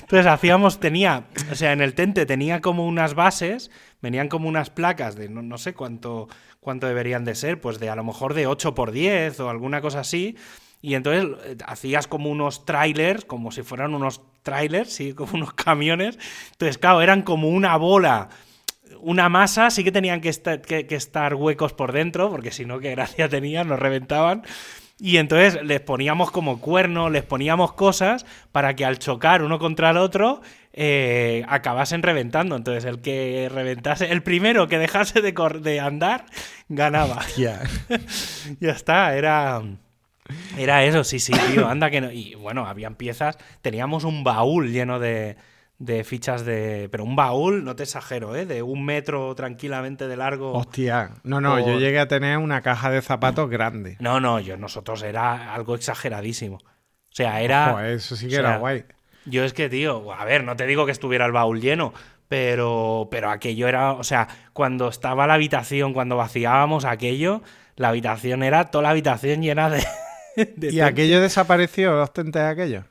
Entonces 0.00 0.26
hacíamos, 0.26 0.80
tenía, 0.80 1.24
o 1.50 1.54
sea, 1.54 1.72
en 1.72 1.80
el 1.80 1.94
tente 1.94 2.26
tenía 2.26 2.60
como 2.60 2.86
unas 2.86 3.14
bases, 3.14 3.70
venían 4.00 4.28
como 4.28 4.48
unas 4.48 4.70
placas 4.70 5.16
de 5.16 5.28
no, 5.28 5.42
no 5.42 5.58
sé 5.58 5.74
cuánto, 5.74 6.28
cuánto 6.60 6.86
deberían 6.86 7.24
de 7.24 7.34
ser, 7.34 7.60
pues 7.60 7.78
de 7.78 7.90
a 7.90 7.96
lo 7.96 8.04
mejor 8.04 8.34
de 8.34 8.46
8 8.46 8.74
por 8.74 8.90
10 8.92 9.40
o 9.40 9.50
alguna 9.50 9.80
cosa 9.80 10.00
así. 10.00 10.36
Y 10.80 10.94
entonces 10.94 11.36
eh, 11.44 11.56
hacías 11.66 12.06
como 12.06 12.30
unos 12.30 12.64
trailers, 12.64 13.24
como 13.24 13.50
si 13.50 13.62
fueran 13.62 13.94
unos 13.94 14.22
trailers, 14.42 14.92
sí, 14.92 15.12
como 15.14 15.32
unos 15.34 15.52
camiones. 15.54 16.18
Entonces, 16.52 16.78
claro, 16.78 17.02
eran 17.02 17.22
como 17.22 17.48
una 17.48 17.76
bola 17.76 18.28
una 19.00 19.28
masa, 19.28 19.70
sí 19.70 19.84
que 19.84 19.92
tenían 19.92 20.20
que 20.20 20.28
estar, 20.28 20.60
que, 20.60 20.86
que 20.86 20.96
estar 20.96 21.34
huecos 21.34 21.72
por 21.72 21.92
dentro, 21.92 22.30
porque 22.30 22.50
si 22.50 22.64
no, 22.64 22.80
qué 22.80 22.90
gracia 22.90 23.28
tenían, 23.28 23.68
nos 23.68 23.78
reventaban. 23.78 24.42
Y 25.00 25.18
entonces 25.18 25.62
les 25.62 25.80
poníamos 25.80 26.32
como 26.32 26.60
cuernos, 26.60 27.12
les 27.12 27.22
poníamos 27.22 27.72
cosas 27.74 28.26
para 28.50 28.74
que 28.74 28.84
al 28.84 28.98
chocar 28.98 29.42
uno 29.42 29.60
contra 29.60 29.90
el 29.90 29.96
otro 29.96 30.40
eh, 30.72 31.44
acabasen 31.48 32.02
reventando. 32.02 32.56
Entonces 32.56 32.84
el 32.84 33.00
que 33.00 33.48
reventase, 33.52 34.10
el 34.10 34.24
primero 34.24 34.66
que 34.66 34.78
dejase 34.78 35.22
de, 35.22 35.32
de 35.60 35.80
andar, 35.80 36.26
ganaba. 36.68 37.24
Ya. 37.36 37.60
ya 38.60 38.72
está, 38.72 39.16
era... 39.16 39.62
Era 40.56 40.84
eso, 40.84 41.04
sí, 41.04 41.18
sí, 41.18 41.32
tío, 41.52 41.68
anda 41.68 41.90
que 41.90 42.00
no. 42.00 42.10
Y 42.10 42.34
bueno, 42.34 42.66
habían 42.66 42.94
piezas, 42.94 43.38
teníamos 43.62 44.04
un 44.04 44.24
baúl 44.24 44.70
lleno 44.72 44.98
de, 44.98 45.36
de 45.78 46.04
fichas 46.04 46.44
de... 46.44 46.88
Pero 46.90 47.04
un 47.04 47.16
baúl, 47.16 47.64
no 47.64 47.76
te 47.76 47.84
exagero, 47.84 48.36
¿eh? 48.36 48.44
De 48.44 48.62
un 48.62 48.84
metro 48.84 49.34
tranquilamente 49.34 50.08
de 50.08 50.16
largo. 50.16 50.52
Hostia. 50.52 51.12
No, 51.22 51.40
no, 51.40 51.58
yo 51.58 51.78
llegué 51.78 51.98
a 51.98 52.08
tener 52.08 52.38
una 52.38 52.60
caja 52.62 52.90
de 52.90 53.00
zapatos 53.02 53.48
grande. 53.48 53.96
No, 54.00 54.20
no, 54.20 54.40
yo 54.40 54.56
nosotros 54.56 55.02
era 55.02 55.54
algo 55.54 55.74
exageradísimo. 55.74 56.56
O 56.56 57.14
sea, 57.18 57.40
era... 57.40 57.90
Eso 57.90 58.16
sí 58.16 58.28
que 58.28 58.36
o 58.36 58.40
era 58.40 58.58
guay. 58.58 58.84
Yo 59.24 59.44
es 59.44 59.52
que, 59.52 59.68
tío, 59.68 60.12
a 60.12 60.24
ver, 60.24 60.44
no 60.44 60.56
te 60.56 60.66
digo 60.66 60.86
que 60.86 60.92
estuviera 60.92 61.26
el 61.26 61.32
baúl 61.32 61.60
lleno, 61.60 61.92
pero, 62.28 63.08
pero 63.10 63.30
aquello 63.30 63.68
era, 63.68 63.92
o 63.92 64.04
sea, 64.04 64.28
cuando 64.52 64.88
estaba 64.88 65.26
la 65.26 65.34
habitación, 65.34 65.92
cuando 65.92 66.16
vaciábamos 66.16 66.84
aquello, 66.84 67.42
la 67.76 67.88
habitación 67.88 68.42
era 68.42 68.70
toda 68.70 68.82
la 68.82 68.90
habitación 68.90 69.42
llena 69.42 69.70
de... 69.70 69.84
de 70.56 70.72
¿Y 70.72 70.80
aquello 70.80 71.20
desapareció, 71.20 71.92
los 71.96 72.12
tentes 72.12 72.42
aquellos? 72.42 72.84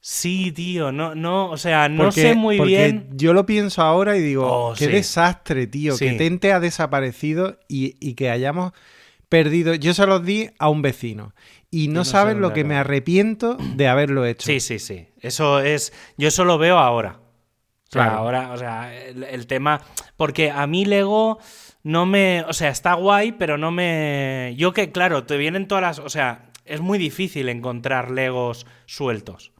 Sí, 0.00 0.52
tío, 0.52 0.92
no, 0.92 1.14
no, 1.14 1.50
o 1.50 1.56
sea, 1.56 1.88
no 1.88 2.04
Porque- 2.04 2.22
sé 2.22 2.34
muy 2.34 2.56
porque 2.56 2.68
bien. 2.70 3.08
Yo 3.12 3.32
lo 3.32 3.44
pienso 3.46 3.82
ahora 3.82 4.16
y 4.16 4.20
digo, 4.22 4.46
Oh, 4.46 4.74
qué 4.74 4.86
sí. 4.86 4.90
desastre, 4.92 5.66
tío, 5.66 5.96
que. 5.98 6.12
Tente 6.12 6.52
ha 6.52 6.60
desaparecido 6.60 7.58
y, 7.68 7.96
y 8.00 8.14
que 8.14 8.30
hayamos 8.30 8.72
perdido. 9.28 9.74
Yo 9.74 9.92
se 9.94 10.06
los 10.06 10.24
di 10.24 10.50
a 10.58 10.68
un 10.68 10.82
vecino 10.82 11.34
y 11.70 11.88
no, 11.88 11.94
no 11.94 12.04
sé 12.04 12.12
sabes 12.12 12.36
lo 12.36 12.52
que 12.52 12.64
me 12.64 12.76
arrepiento 12.76 13.56
de 13.74 13.88
haberlo 13.88 14.24
hecho. 14.24 14.46
Sí, 14.46 14.60
sí, 14.60 14.78
sí. 14.78 15.08
Eso 15.20 15.60
es. 15.60 15.92
Yo 16.16 16.28
eso 16.28 16.44
lo 16.44 16.58
veo 16.58 16.78
ahora. 16.78 17.18
O 17.20 17.90
sea, 17.90 18.04
Claro. 18.04 18.18
ahora, 18.18 18.52
o 18.52 18.56
sea, 18.56 18.94
el, 18.96 19.24
el 19.24 19.46
tema. 19.46 19.80
Porque 20.16 20.50
a 20.50 20.66
mí 20.66 20.84
Lego 20.84 21.38
no 21.82 22.06
me. 22.06 22.44
O 22.48 22.52
sea, 22.52 22.68
está 22.70 22.94
guay, 22.94 23.32
pero 23.32 23.58
no 23.58 23.70
me. 23.72 24.54
Yo 24.56 24.72
que, 24.72 24.92
claro, 24.92 25.24
te 25.24 25.36
vienen 25.36 25.66
todas 25.68 25.82
las. 25.82 25.98
O 25.98 26.08
sea, 26.08 26.47
es 26.68 26.80
muy 26.80 26.98
difícil 26.98 27.48
encontrar 27.48 28.10
Legos 28.10 28.66
sueltos. 28.86 29.52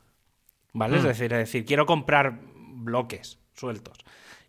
¿Vale? 0.73 0.97
Es 0.99 1.03
Mm. 1.05 1.07
decir, 1.07 1.33
es 1.33 1.39
decir, 1.39 1.65
quiero 1.65 1.87
comprar 1.87 2.41
bloques 2.55 3.39
sueltos. 3.55 3.99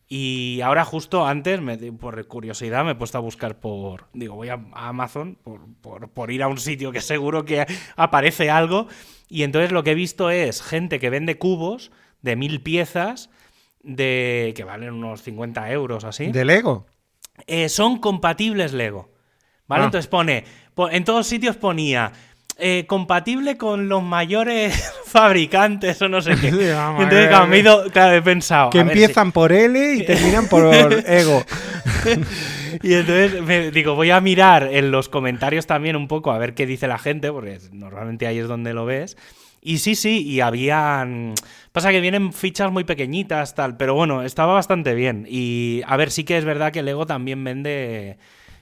Y 0.08 0.60
ahora 0.62 0.86
justo 0.86 1.26
antes, 1.28 1.62
me- 1.62 1.78
por 1.94 2.26
curiosidad, 2.28 2.84
me 2.84 2.92
he 2.92 2.96
puesto 2.96 3.18
a 3.18 3.22
buscar 3.22 3.60
por... 3.60 4.08
Digo, 4.14 4.36
voy 4.36 4.50
a 4.50 4.60
a 4.74 4.88
Amazon 4.90 5.38
por, 5.44 5.62
por- 5.82 6.10
por 6.10 6.32
ir 6.32 6.42
a 6.44 6.48
un 6.48 6.58
sitio 6.58 6.92
que 6.92 7.00
seguro 7.02 7.46
que 7.46 7.66
aparece 7.96 8.50
algo. 8.50 8.88
Y 9.28 9.44
entonces 9.44 9.72
lo 9.72 9.84
que 9.84 9.92
he 9.92 9.96
visto 9.96 10.30
es 10.32 10.62
gente 10.64 11.00
que 11.00 11.10
vende 11.12 11.38
cubos 11.38 11.92
de 12.22 12.36
mil 12.36 12.62
piezas 12.62 13.30
de 13.82 14.54
que 14.56 14.64
valen 14.64 14.94
unos 14.94 15.22
50 15.22 15.72
euros 15.72 16.04
así. 16.04 16.32
¿De 16.32 16.44
Lego? 16.44 16.88
Eh, 17.48 17.70
son 17.70 18.00
compatibles 18.00 18.74
Lego. 18.74 19.12
¿Vale? 19.68 19.84
Ah. 19.84 19.86
Entonces 19.86 20.08
pone, 20.08 20.44
po- 20.74 20.90
en 20.90 21.04
todos 21.04 21.28
sitios 21.28 21.56
ponía 21.56 22.12
eh, 22.60 22.86
compatible 22.88 23.58
con 23.58 23.90
los 23.90 24.04
mayores 24.04 24.92
fabricantes 25.06 26.02
o 26.02 26.10
no 26.10 26.22
sé 26.22 26.36
qué. 26.40 26.52
Vamos, 26.74 27.04
Entonces, 27.04 27.28
claro, 27.30 27.48
me 27.48 27.58
he 27.58 27.60
ido- 27.60 27.90
claro, 27.92 28.16
he 28.16 28.22
pensado. 28.22 28.70
Que 28.70 28.80
si- 28.80 28.82
empiezan 28.88 29.32
por 29.32 29.52
L 29.52 29.94
y 29.96 30.06
terminan 30.06 30.48
por 30.48 30.74
Ego. 31.08 31.44
y 32.84 32.94
entonces 32.94 33.42
me 33.42 33.72
digo, 33.72 33.96
voy 33.96 34.12
a 34.12 34.22
mirar 34.22 34.70
en 34.72 34.92
los 34.92 35.10
comentarios 35.10 35.66
también 35.68 35.96
un 35.96 36.08
poco 36.08 36.32
a 36.32 36.38
ver 36.38 36.54
qué 36.54 36.66
dice 36.66 36.88
la 36.88 36.98
gente, 36.98 37.32
porque 37.32 37.60
normalmente 37.72 38.28
ahí 38.28 38.38
es 38.40 38.48
donde 38.48 38.74
lo 38.74 38.86
ves. 38.86 39.18
Y 39.62 39.80
sí, 39.80 39.96
sí, 39.96 40.24
y 40.26 40.40
habían... 40.40 41.34
Pasa 41.74 41.92
que 41.92 42.00
vienen 42.00 42.32
fichas 42.32 42.72
muy 42.72 42.86
pequeñitas, 42.86 43.56
tal, 43.56 43.76
pero 43.76 43.94
bueno, 43.94 44.24
estaba 44.24 44.54
bastante 44.54 44.94
bien. 44.96 45.26
Y 45.30 45.82
a 45.86 45.98
ver, 45.98 46.12
sí 46.12 46.24
que 46.24 46.38
es 46.38 46.46
verdad 46.46 46.72
que 46.72 46.82
Lego 46.82 47.06
también 47.06 47.44
vende 47.44 48.18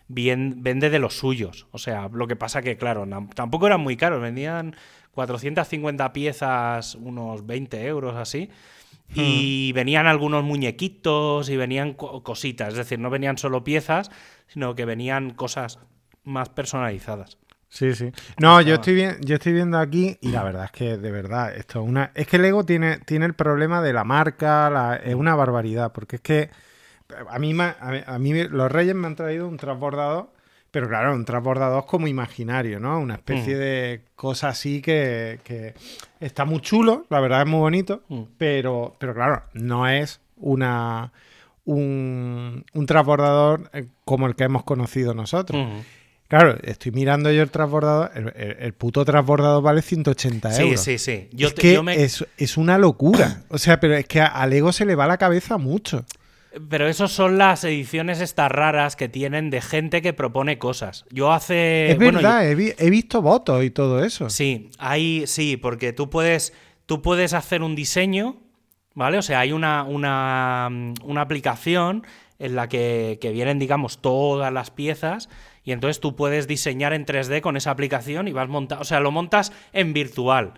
bien 0.08 0.64
vende 0.64 0.90
de 0.90 1.00
los 1.00 1.18
suyos. 1.18 1.68
O 1.72 1.78
sea, 1.78 2.10
lo 2.12 2.28
que 2.28 2.36
pasa 2.36 2.62
que, 2.62 2.78
claro, 2.78 3.06
tampoco 3.36 3.68
eran 3.68 3.82
muy 3.82 3.98
caros, 3.98 4.22
vendían 4.22 4.76
450 5.12 6.14
piezas, 6.14 6.96
unos 6.96 7.46
20 7.46 7.86
euros 7.86 8.16
así. 8.16 8.50
Y 9.14 9.72
venían 9.74 10.06
algunos 10.06 10.44
muñequitos 10.44 11.50
y 11.50 11.56
venían 11.58 11.94
co- 11.94 12.24
cositas, 12.24 12.70
es 12.70 12.76
decir, 12.78 13.00
no 13.00 13.10
venían 13.10 13.38
solo 13.38 13.64
piezas, 13.64 14.12
sino 14.48 14.76
que 14.76 14.86
venían 14.86 15.32
cosas 15.32 15.80
más 16.24 16.50
personalizadas. 16.50 17.38
Sí, 17.70 17.96
sí. 17.96 18.12
No, 18.40 18.62
yo 18.62 18.76
estoy, 18.76 18.96
bien, 18.96 19.18
yo 19.22 19.36
estoy 19.36 19.54
viendo 19.54 19.78
aquí 19.78 20.18
y 20.22 20.30
la 20.30 20.44
verdad 20.44 20.66
es 20.66 20.72
que, 20.72 20.98
de 20.98 21.12
verdad, 21.12 21.56
esto 21.56 21.82
es 21.82 21.88
una... 21.88 22.12
Es 22.16 22.28
que 22.28 22.38
Lego 22.38 22.66
tiene, 22.66 22.98
tiene 23.00 23.26
el 23.26 23.34
problema 23.34 23.82
de 23.82 23.94
la 23.94 24.04
marca, 24.04 24.70
la- 24.70 24.96
es 24.98 25.16
una 25.16 25.36
barbaridad, 25.36 25.92
porque 25.94 26.18
es 26.18 26.22
que 26.22 26.50
a 27.30 27.40
mí, 27.40 27.52
a 27.60 27.92
mí, 27.92 28.00
a 28.06 28.20
mí 28.20 28.44
los 28.50 28.72
Reyes 28.72 28.96
me 28.96 29.08
han 29.08 29.16
traído 29.16 29.48
un 29.48 29.58
transbordador, 29.58 30.30
pero 30.72 30.88
claro, 30.90 31.14
un 31.14 31.26
transbordador 31.26 31.86
como 31.86 32.08
imaginario, 32.08 32.80
¿no? 32.80 33.00
Una 33.00 33.16
especie 33.16 33.56
Mm. 33.56 33.60
de 33.60 34.02
cosa 34.16 34.50
así 34.50 34.82
que, 34.82 35.40
que 35.44 35.74
está 36.20 36.44
muy 36.46 36.60
chulo, 36.62 37.06
la 37.10 37.20
verdad 37.20 37.42
es 37.42 37.48
muy 37.48 37.60
bonito, 37.60 38.04
Mm. 38.10 38.22
pero, 38.38 38.96
pero 39.00 39.14
claro, 39.14 39.44
no 39.54 39.88
es 39.88 40.20
una... 40.38 41.12
Un, 41.66 42.64
un 42.74 42.86
transbordador 42.86 43.70
eh, 43.74 43.88
como 44.06 44.26
el 44.28 44.36
que 44.36 44.46
hemos 44.46 44.64
conocido 44.64 45.14
nosotros. 45.14 45.62
Ujú. 45.62 45.84
Claro, 46.30 46.58
estoy 46.64 46.94
mirando 46.94 47.30
yo 47.30 47.42
el 47.44 47.50
transbordador. 47.52 48.12
El, 48.16 48.28
el- 48.38 48.58
el 48.60 48.74
puto 48.74 49.04
transbordador 49.04 49.62
vale 49.62 49.82
180 49.82 50.52
Sí, 50.54 50.62
euros. 50.62 50.80
sí, 50.82 50.98
sí. 50.98 51.28
Yo, 51.34 51.50
es 51.50 51.56
te- 51.56 51.62
que 51.62 51.74
yo 51.74 51.84
me- 51.84 52.02
es, 52.04 52.26
es 52.38 52.56
una 52.56 52.78
locura. 52.78 53.42
O 53.50 53.58
sea, 53.58 53.82
pero 53.82 53.96
es 53.96 54.06
que 54.08 54.22
a, 54.22 54.28
a 54.28 54.48
Lego 54.48 54.72
se 54.72 54.86
le 54.86 54.96
va 54.96 55.08
la 55.08 55.18
cabeza 55.18 55.58
mucho. 55.58 56.06
Pero 56.70 56.88
esos 56.88 57.12
son 57.12 57.38
las 57.38 57.63
ediciones 57.63 58.20
estas 58.22 58.51
raras 58.51 58.96
que 58.96 59.10
tienen 59.10 59.50
de 59.50 59.62
gente 59.62 60.01
que 60.01 60.13
propone 60.13 60.58
cosas. 60.58 61.06
Yo 61.12 61.32
hace... 61.32 61.92
es 61.92 61.98
bueno, 61.98 62.13
verdad, 62.20 62.50
he, 62.50 62.56
vi- 62.56 62.74
he 62.77 62.89
visto 62.89 63.22
votos 63.22 63.63
y 63.63 63.70
todo 63.70 64.04
eso. 64.04 64.30
Sí, 64.30 64.70
hay, 64.80 65.25
sí, 65.27 65.58
porque 65.58 65.94
tú 65.94 66.10
puedes, 66.10 66.54
tú 66.86 67.01
puedes 67.01 67.34
hacer 67.34 67.62
un 67.62 67.75
diseño, 67.75 68.38
¿vale? 68.94 69.18
O 69.18 69.22
sea, 69.22 69.39
hay 69.42 69.51
una, 69.51 69.84
una, 69.84 70.70
mm, 70.72 70.94
una 71.04 71.22
aplicación 71.22 72.06
en 72.39 72.56
la 72.56 72.70
que, 72.70 73.18
que 73.22 73.32
vienen, 73.32 73.60
digamos, 73.60 74.01
todas 74.01 74.51
las 74.54 74.72
piezas 74.72 75.30
y 75.63 75.72
entonces 75.74 76.00
tú 76.00 76.16
puedes 76.16 76.48
diseñar 76.48 76.94
en 76.94 77.06
3D 77.06 77.42
con 77.42 77.58
esa 77.58 77.72
aplicación 77.72 78.27
y 78.27 78.32
vas 78.32 78.48
montando, 78.48 78.82
o 78.82 78.86
sea, 78.86 79.00
lo 79.00 79.12
montas 79.12 79.51
en 79.74 79.92
virtual, 79.94 80.54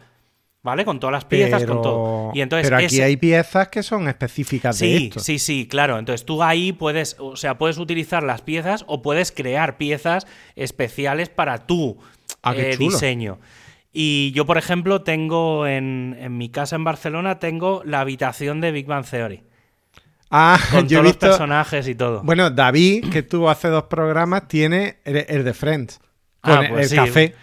¿vale? 0.61 0.85
Con 0.85 0.99
todas 0.99 1.13
las 1.13 1.25
piezas, 1.25 1.63
con 1.65 1.81
todo. 1.81 2.31
Y 2.33 2.41
entonces 2.41 2.67
pero 2.67 2.77
aquí 2.77 2.85
ese- 2.87 3.03
hay 3.03 3.17
piezas 3.17 3.67
que 3.69 3.81
son 3.83 4.07
específicas 4.07 4.77
de 4.79 4.85
Sí, 4.97 5.05
esto. 5.07 5.19
sí, 5.19 5.39
sí, 5.39 5.67
claro. 5.67 5.97
Entonces 5.99 6.25
tú 6.25 6.43
ahí 6.43 6.73
puedes, 6.73 7.15
o 7.19 7.35
sea, 7.35 7.57
puedes 7.57 7.77
utilizar 7.77 8.23
las 8.23 8.41
piezas 8.41 8.83
o 8.87 9.01
puedes 9.01 9.31
crear 9.31 9.77
piezas 9.77 10.27
especiales 10.55 11.29
para 11.29 11.65
tu 11.65 11.97
Ah, 12.43 12.53
eh, 12.55 12.75
diseño. 12.77 13.39
Y 13.91 14.31
yo, 14.33 14.45
por 14.45 14.57
ejemplo, 14.57 15.01
tengo 15.01 15.65
en, 15.65 16.15
en 16.19 16.37
mi 16.37 16.49
casa 16.49 16.75
en 16.75 16.83
Barcelona, 16.83 17.39
tengo 17.39 17.81
la 17.85 18.01
habitación 18.01 18.61
de 18.61 18.71
Big 18.71 18.85
Bang 18.85 19.03
Theory. 19.05 19.43
Ah, 20.29 20.59
Con 20.71 20.87
yo 20.87 20.99
he 20.99 21.01
todos 21.01 21.03
visto. 21.13 21.25
los 21.27 21.37
personajes 21.37 21.87
y 21.87 21.95
todo. 21.95 22.21
Bueno, 22.23 22.51
David, 22.51 23.09
que 23.11 23.19
estuvo 23.19 23.49
hace 23.49 23.67
dos 23.69 23.85
programas, 23.85 24.47
tiene 24.47 24.97
el, 25.05 25.25
el 25.27 25.43
de 25.43 25.53
Friends. 25.55 25.99
Con 26.41 26.53
Ah, 26.53 26.61
el- 26.61 26.69
pues 26.69 26.83
el 26.83 26.89
sí. 26.89 26.95
café. 26.95 27.35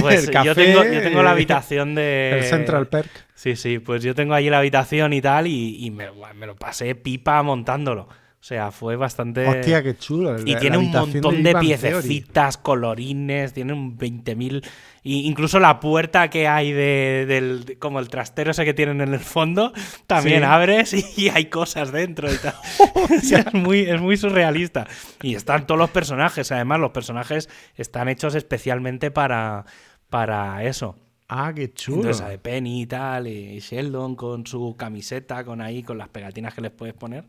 Pues 0.00 0.28
El 0.28 0.44
yo, 0.44 0.54
tengo, 0.54 0.84
yo 0.84 1.02
tengo 1.02 1.22
la 1.22 1.30
habitación 1.32 1.94
de... 1.94 2.30
El 2.38 2.44
Central 2.44 2.88
Perk. 2.88 3.10
Sí, 3.34 3.56
sí, 3.56 3.78
pues 3.78 4.02
yo 4.02 4.14
tengo 4.14 4.34
allí 4.34 4.50
la 4.50 4.58
habitación 4.58 5.12
y 5.12 5.20
tal 5.22 5.46
y, 5.46 5.84
y 5.84 5.90
me, 5.90 6.08
me 6.34 6.46
lo 6.46 6.56
pasé 6.56 6.94
pipa 6.94 7.42
montándolo. 7.42 8.08
O 8.40 8.42
sea, 8.42 8.70
fue 8.70 8.96
bastante... 8.96 9.46
Hostia, 9.46 9.82
qué 9.82 9.94
chulo. 9.98 10.34
Y 10.40 10.54
la 10.54 10.60
tiene 10.60 10.78
un 10.78 10.84
habitación 10.86 11.22
montón 11.22 11.42
de 11.42 11.50
Theory. 11.50 11.66
piececitas, 11.66 12.56
colorines, 12.56 13.52
tiene 13.52 13.74
un 13.74 13.98
20.000... 13.98 14.66
y 15.02 15.26
Incluso 15.28 15.60
la 15.60 15.78
puerta 15.78 16.30
que 16.30 16.48
hay 16.48 16.72
de, 16.72 17.26
del... 17.28 17.76
como 17.78 18.00
el 18.00 18.08
trastero 18.08 18.52
ese 18.52 18.64
que 18.64 18.72
tienen 18.72 19.02
en 19.02 19.12
el 19.12 19.20
fondo, 19.20 19.74
también 20.06 20.38
Sí. 20.40 20.44
abres 20.44 20.94
y, 20.94 21.04
y 21.18 21.28
hay 21.28 21.46
cosas 21.46 21.92
dentro 21.92 22.32
y 22.32 22.36
tal. 22.38 22.54
O 22.94 23.20
sea, 23.20 23.40
es, 23.40 23.52
muy, 23.52 23.80
es 23.80 24.00
muy 24.00 24.16
surrealista. 24.16 24.86
Y 25.20 25.34
están 25.34 25.66
todos 25.66 25.78
los 25.78 25.90
personajes, 25.90 26.50
además 26.50 26.80
los 26.80 26.92
personajes 26.92 27.50
están 27.76 28.08
hechos 28.08 28.34
especialmente 28.34 29.10
para, 29.10 29.66
para 30.08 30.64
eso. 30.64 30.96
Ah, 31.28 31.52
qué 31.54 31.72
chulo. 31.74 31.98
Entonces 31.98 32.16
sale 32.16 32.38
Penny 32.38 32.82
y 32.82 32.86
tal, 32.86 33.26
y 33.28 33.60
Sheldon 33.60 34.16
con 34.16 34.46
su 34.46 34.74
camiseta, 34.78 35.44
con 35.44 35.60
ahí, 35.60 35.82
con 35.82 35.98
las 35.98 36.08
pegatinas 36.08 36.54
que 36.54 36.62
les 36.62 36.70
puedes 36.72 36.94
poner. 36.94 37.24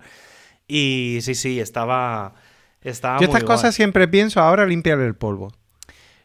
Y 0.74 1.20
sí, 1.22 1.36
sí, 1.36 1.60
estaba. 1.60 2.34
estaba 2.82 3.16
Yo 3.16 3.28
muy 3.28 3.36
estas 3.36 3.44
guay. 3.44 3.58
cosas 3.58 3.76
siempre 3.76 4.08
pienso 4.08 4.40
ahora 4.40 4.66
limpiar 4.66 5.00
el 5.02 5.16
polvo. 5.16 5.52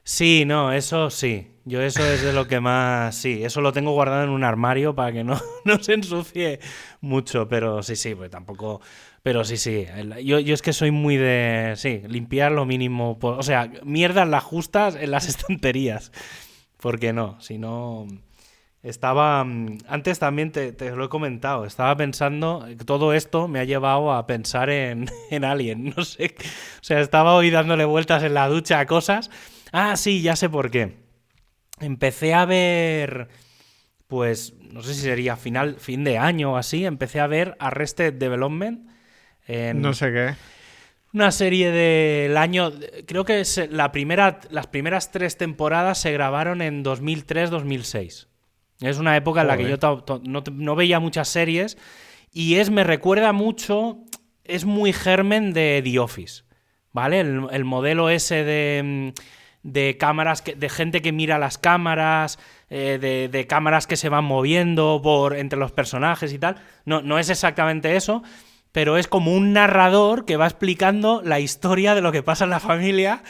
Sí, 0.05 0.45
no, 0.47 0.73
eso 0.73 1.11
sí. 1.11 1.51
Yo 1.65 1.83
eso 1.83 2.07
es 2.07 2.23
de 2.23 2.33
lo 2.33 2.47
que 2.47 2.61
más. 2.61 3.17
Sí, 3.17 3.43
eso 3.43 3.61
lo 3.61 3.73
tengo 3.73 3.91
guardado 3.91 4.23
en 4.23 4.31
un 4.31 4.45
armario 4.45 4.95
para 4.95 5.11
que 5.11 5.25
no, 5.25 5.41
no 5.65 5.83
se 5.83 5.95
ensucie 5.95 6.61
mucho. 7.01 7.49
Pero 7.49 7.83
sí, 7.83 7.97
sí, 7.97 8.15
pues 8.15 8.31
tampoco. 8.31 8.81
Pero 9.25 9.45
sí, 9.45 9.57
sí. 9.57 9.85
Yo, 10.23 10.39
yo 10.39 10.55
es 10.55 10.63
que 10.63 10.73
soy 10.73 10.93
muy 10.93 11.17
de. 11.17 11.73
Sí, 11.75 12.03
limpiar 12.07 12.53
lo 12.53 12.67
mínimo. 12.67 13.19
O 13.21 13.43
sea, 13.43 13.69
mierdas 13.83 14.29
las 14.29 14.45
justas 14.45 14.95
en 14.95 15.11
las 15.11 15.27
estanterías. 15.29 16.13
Porque 16.77 17.13
no, 17.13 17.41
si 17.41 17.59
no. 17.59 18.07
Estaba. 18.89 19.43
mm, 19.45 19.79
Antes 19.89 20.19
también 20.19 20.53
te, 20.53 20.73
te 20.73 20.91
lo 20.91 21.05
he 21.05 21.09
comentado. 21.09 21.65
Estaba 21.65 21.97
pensando. 21.97 22.67
Todo 22.85 23.13
esto 23.13 23.49
me 23.49 23.59
ha 23.61 23.65
llevado 23.65 24.13
a 24.13 24.27
pensar 24.27 24.71
en, 24.71 25.07
en 25.31 25.45
Alien. 25.45 25.93
No 25.97 26.05
sé. 26.05 26.35
O 26.81 26.85
sea, 26.85 27.01
estaba 27.01 27.35
hoy 27.35 27.51
dándole 27.51 27.85
vueltas 27.85 28.23
en 28.23 28.35
la 28.35 28.49
ducha 28.49 28.79
a 28.81 28.87
cosas. 28.87 29.31
Ah, 29.73 29.97
sí, 29.97 30.23
ya 30.23 30.37
sé 30.37 30.49
por 30.49 30.71
qué. 30.71 30.97
Empecé 31.81 32.33
a 32.35 32.45
ver. 32.45 33.29
Pues. 34.07 34.55
No 34.71 34.83
sé 34.83 34.95
si 34.95 35.01
sería 35.01 35.37
final, 35.37 35.77
fin 35.81 36.05
de 36.05 36.19
año 36.19 36.53
o 36.53 36.57
así. 36.57 36.85
Empecé 36.85 37.21
a 37.21 37.27
ver 37.27 37.57
Arrested 37.59 38.13
Development. 38.15 38.89
En, 39.49 39.81
No 39.81 39.95
sé 39.95 40.13
qué. 40.13 40.35
una 41.13 41.31
serie 41.33 41.71
del 41.71 42.37
año. 42.37 42.73
Creo 43.07 43.25
que 43.25 43.41
es 43.41 43.69
la 43.71 43.91
primera, 43.93 44.41
las 44.51 44.67
primeras 44.67 45.11
tres 45.13 45.37
temporadas 45.39 45.99
se 45.99 46.13
grabaron 46.13 46.61
en 46.63 46.85
2003-2006. 46.85 48.27
Es 48.81 48.99
una 48.99 49.17
época 49.17 49.41
en 49.43 49.47
la 49.49 49.57
que 49.57 49.63
yo 49.71 50.21
no, 50.25 50.43
no 50.53 50.77
veía 50.77 51.01
muchas 51.01 51.29
series. 51.29 51.79
Y 52.33 52.57
es, 52.57 52.71
me 52.71 52.85
recuerda 52.85 53.33
mucho. 53.33 53.99
Es 54.45 54.65
muy 54.65 54.93
germen 54.93 55.53
de 55.53 55.81
The 55.83 55.99
Office. 55.99 56.43
¿Vale? 56.93 57.21
El, 57.21 57.47
el 57.51 57.65
modelo 57.65 58.11
ese 58.11 58.45
de. 58.45 59.13
mm, 59.15 59.21
De 59.63 59.97
cámaras, 59.99 60.43
que- 60.43 60.55
de 60.55 60.69
gente 60.69 61.03
que 61.03 61.11
mira 61.11 61.39
las 61.39 61.59
cámaras, 61.59 62.39
eh, 62.71 62.99
de, 63.01 63.29
de 63.29 63.47
cámaras 63.49 63.87
que 63.89 63.97
se 63.97 64.09
van 64.09 64.25
moviendo 64.25 65.01
por 65.03 65.35
entre 65.37 65.59
los 65.59 65.73
personajes 65.73 66.33
y 66.33 66.39
tal. 66.39 66.55
No, 66.85 67.03
no 67.03 67.19
es 67.19 67.31
exactamente 67.31 67.97
eso, 67.97 68.23
pero 68.71 68.97
es 68.97 69.09
como 69.09 69.33
un 69.35 69.53
narrador 69.53 70.25
que 70.25 70.37
va 70.37 70.47
explicando 70.47 71.21
la 71.25 71.41
historia 71.41 71.95
de 71.97 72.01
lo 72.01 72.13
que 72.13 72.23
pasa 72.23 72.45
en 72.45 72.51
la 72.51 72.61
familia 72.61 73.23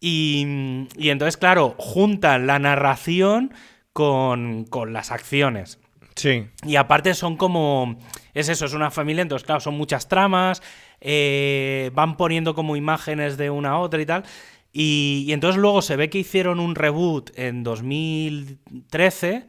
y, 0.00 0.86
y 0.98 1.10
entonces, 1.10 1.36
claro, 1.36 1.74
juntan 1.78 2.46
la 2.46 2.58
narración 2.58 3.52
con, 4.00 4.64
con 4.64 4.94
las 4.94 5.10
acciones. 5.10 5.78
Sí. 6.16 6.46
Y 6.64 6.76
aparte 6.76 7.12
son 7.12 7.36
como... 7.36 7.98
Es 8.32 8.48
eso, 8.48 8.64
es 8.64 8.72
una 8.72 8.90
familia, 8.90 9.20
entonces 9.20 9.44
claro, 9.44 9.60
son 9.60 9.76
muchas 9.76 10.08
tramas, 10.08 10.62
eh, 11.02 11.90
van 11.92 12.16
poniendo 12.16 12.54
como 12.54 12.76
imágenes 12.76 13.36
de 13.36 13.50
una 13.50 13.72
a 13.72 13.78
otra 13.78 14.00
y 14.00 14.06
tal. 14.06 14.24
Y, 14.72 15.24
y 15.26 15.32
entonces 15.34 15.60
luego 15.60 15.82
se 15.82 15.96
ve 15.96 16.08
que 16.08 16.18
hicieron 16.18 16.60
un 16.60 16.74
reboot 16.76 17.30
en 17.36 17.62
2013 17.62 19.48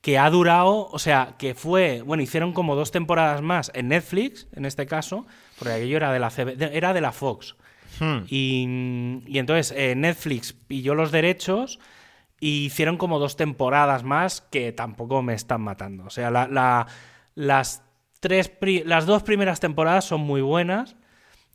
que 0.00 0.18
ha 0.18 0.30
durado, 0.30 0.88
o 0.90 0.98
sea, 0.98 1.34
que 1.38 1.54
fue, 1.54 2.00
bueno, 2.00 2.22
hicieron 2.22 2.54
como 2.54 2.74
dos 2.74 2.90
temporadas 2.90 3.42
más 3.42 3.70
en 3.74 3.88
Netflix, 3.88 4.48
en 4.54 4.64
este 4.64 4.86
caso, 4.86 5.26
porque 5.58 5.74
aquello 5.74 5.98
era 5.98 6.12
de 6.12 6.18
la, 6.18 6.30
CB 6.30 6.60
era 6.72 6.94
de 6.94 7.00
la 7.02 7.12
Fox. 7.12 7.56
Hmm. 8.00 8.20
Y, 8.28 9.22
y 9.26 9.38
entonces 9.38 9.74
eh, 9.76 9.94
Netflix 9.94 10.54
pilló 10.54 10.94
los 10.94 11.12
derechos 11.12 11.78
y 12.44 12.64
hicieron 12.64 12.96
como 12.96 13.20
dos 13.20 13.36
temporadas 13.36 14.02
más 14.02 14.40
que 14.40 14.72
tampoco 14.72 15.22
me 15.22 15.32
están 15.34 15.60
matando. 15.60 16.04
O 16.06 16.10
sea, 16.10 16.28
la- 16.32 16.48
la- 16.48 16.88
las, 17.36 17.84
tres 18.18 18.50
las 18.84 19.06
dos 19.06 19.22
primeras 19.22 19.60
temporadas 19.60 20.04
son 20.04 20.22
muy 20.22 20.40
buenas. 20.40 20.96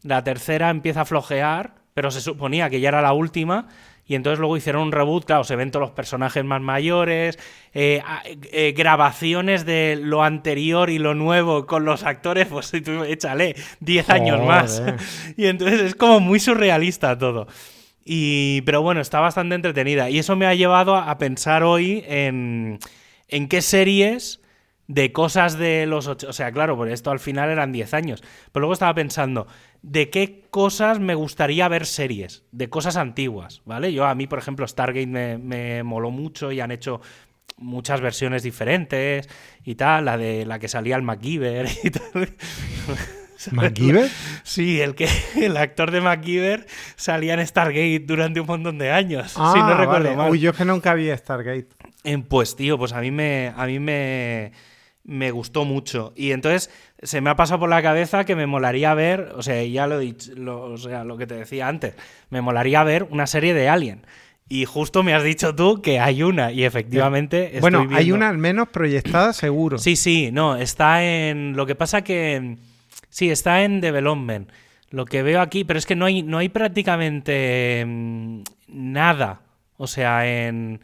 La 0.01 0.23
tercera 0.23 0.69
empieza 0.69 1.01
a 1.01 1.05
flojear, 1.05 1.75
pero 1.93 2.09
se 2.09 2.21
suponía 2.21 2.69
que 2.69 2.79
ya 2.79 2.87
era 2.87 3.01
la 3.01 3.11
última. 3.11 3.67
Y 4.05 4.15
entonces 4.15 4.39
luego 4.39 4.55
hicieron 4.55 4.83
un 4.83 4.91
reboot, 4.93 5.25
claro, 5.25 5.43
se 5.43 5.57
ven 5.57 5.71
todos 5.71 5.81
los 5.87 5.91
personajes 5.91 6.45
más 6.45 6.61
mayores, 6.61 7.37
eh, 7.73 8.01
eh, 8.53 8.73
grabaciones 8.77 9.65
de 9.65 9.99
lo 10.01 10.23
anterior 10.23 10.89
y 10.89 10.99
lo 10.99 11.13
nuevo 11.15 11.65
con 11.65 11.83
los 11.83 12.03
actores, 12.03 12.47
pues 12.47 12.71
tú 12.85 13.03
échale 13.03 13.57
10 13.81 14.09
años 14.09 14.39
más. 14.47 14.81
Y 15.35 15.47
entonces 15.47 15.81
es 15.81 15.95
como 15.95 16.21
muy 16.21 16.39
surrealista 16.39 17.17
todo. 17.17 17.47
Y, 18.09 18.61
pero 18.61 18.81
bueno, 18.81 19.01
está 19.01 19.19
bastante 19.19 19.55
entretenida. 19.55 20.09
Y 20.09 20.19
eso 20.19 20.37
me 20.37 20.47
ha 20.47 20.55
llevado 20.55 20.95
a, 20.95 21.17
pensar 21.17 21.63
hoy 21.63 22.05
en, 22.07 22.79
qué 23.27 23.61
series 23.61 24.41
de 24.87 25.11
cosas 25.11 25.57
de 25.57 25.85
los 25.85 26.07
ocho. 26.07 26.29
O 26.29 26.33
sea, 26.33 26.49
claro, 26.53 26.77
por 26.77 26.87
esto 26.87 27.11
al 27.11 27.19
final 27.19 27.49
eran 27.49 27.73
10 27.73 27.93
años. 27.93 28.23
Pero 28.53 28.61
luego 28.61 28.73
estaba 28.73 28.93
pensando, 28.93 29.47
¿de 29.81 30.09
qué 30.09 30.45
cosas 30.49 30.99
me 30.99 31.15
gustaría 31.15 31.67
ver 31.67 31.85
series? 31.85 32.45
De 32.53 32.69
cosas 32.69 32.95
antiguas, 32.95 33.61
¿vale? 33.65 33.91
Yo 33.91 34.05
a 34.05 34.15
mí, 34.15 34.25
por 34.25 34.39
ejemplo, 34.39 34.65
Stargate 34.65 35.07
me, 35.07 35.37
me 35.37 35.83
moló 35.83 36.09
mucho 36.09 36.53
y 36.53 36.61
han 36.61 36.71
hecho 36.71 37.01
muchas 37.57 37.99
versiones 37.99 38.41
diferentes 38.41 39.27
y 39.65 39.75
tal, 39.75 40.05
la 40.05 40.17
de 40.17 40.45
la 40.45 40.59
que 40.59 40.69
salía 40.69 40.95
el 40.95 41.01
MacGyver 41.01 41.67
y 41.83 41.91
tal. 41.91 42.29
¿MacGyver? 43.51 44.09
Sí, 44.43 44.81
el 44.81 44.95
que 44.95 45.07
el 45.35 45.57
actor 45.57 45.91
de 45.91 46.01
MacGyver 46.01 46.65
salía 46.95 47.33
en 47.33 47.45
Stargate 47.45 47.99
durante 48.05 48.39
un 48.39 48.47
montón 48.47 48.77
de 48.77 48.91
años, 48.91 49.33
Ah, 49.37 49.51
si 49.53 49.59
no 49.59 49.75
recuerdo 49.77 50.03
vale. 50.05 50.15
mal. 50.15 50.31
Uy, 50.31 50.39
yo 50.39 50.51
es 50.51 50.57
que 50.57 50.65
nunca 50.65 50.93
vi 50.93 51.09
Stargate. 51.15 51.67
Eh, 52.03 52.17
Pues 52.27 52.55
tío, 52.55 52.77
pues 52.77 52.93
a 52.93 53.01
mí 53.01 53.11
me 53.11 53.51
a 53.55 53.65
mí 53.65 53.79
me 53.79 54.51
me 55.03 55.31
gustó 55.31 55.63
mucho 55.63 56.11
y 56.17 56.31
entonces 56.31 56.69
se 57.01 57.21
me 57.21 57.29
ha 57.29 57.35
pasado 57.37 57.61
por 57.61 57.69
la 57.69 57.81
cabeza 57.81 58.25
que 58.25 58.35
me 58.35 58.45
molaría 58.45 58.93
ver, 58.93 59.31
o 59.37 59.41
sea, 59.41 59.63
ya 59.63 59.87
lo 59.87 60.01
he 60.01 60.05
dicho, 60.05 60.31
lo- 60.35 60.63
o 60.63 60.77
sea, 60.77 61.05
lo 61.05 61.15
que 61.17 61.25
te 61.25 61.35
decía 61.35 61.69
antes, 61.69 61.93
me 62.29 62.41
molaría 62.41 62.83
ver 62.83 63.03
una 63.09 63.25
serie 63.25 63.53
de 63.53 63.69
Alien. 63.69 64.05
Y 64.49 64.65
justo 64.65 65.03
me 65.03 65.13
has 65.13 65.23
dicho 65.23 65.53
tú 65.55 65.81
que 65.81 65.99
hay 65.99 66.23
una 66.23 66.51
y 66.53 66.63
efectivamente 66.63 67.45
estoy 67.45 67.59
bueno, 67.61 67.87
hay 67.91 68.11
una 68.13 68.29
al 68.29 68.37
menos 68.37 68.69
proyectada 68.69 69.31
seguro. 69.33 69.77
Sí, 69.77 69.95
sí, 69.97 70.29
no, 70.31 70.55
está 70.55 71.03
en. 71.03 71.55
Lo 71.57 71.65
que 71.65 71.75
pasa 71.75 72.01
que. 72.03 72.57
Sí, 73.17 73.31
está 73.31 73.63
en 73.63 73.81
development. 73.81 74.51
Lo 74.91 75.05
que 75.05 75.23
veo 75.23 75.41
aquí, 75.41 75.63
pero 75.63 75.79
es 75.79 75.87
que 75.87 75.95
no 75.95 76.05
hay, 76.05 76.21
no 76.21 76.37
hay 76.37 76.49
prácticamente 76.49 77.83
mm, 77.85 78.41
nada. 78.67 79.41
O 79.77 79.87
sea, 79.87 80.27
en. 80.47 80.81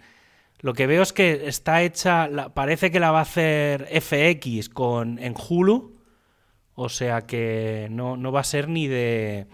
Lo 0.60 0.74
que 0.74 0.88
veo 0.88 1.04
es 1.04 1.13
que 1.13 1.48
está 1.48 1.84
hecha. 1.84 2.28
la- 2.28 2.50
parece 2.54 2.89
que 2.89 3.00
la 3.00 3.12
va 3.12 3.19
a 3.19 3.24
hacer 3.24 3.88
FX 4.02 4.69
con, 4.69 5.19
en 5.19 5.36
Hulu. 5.38 5.93
O 6.74 6.89
sea 6.89 7.22
que 7.22 7.88
no, 7.91 8.17
no 8.17 8.32
va 8.32 8.39
a 8.39 8.43
ser 8.43 8.67
ni 8.67 8.88
de. 8.88 9.46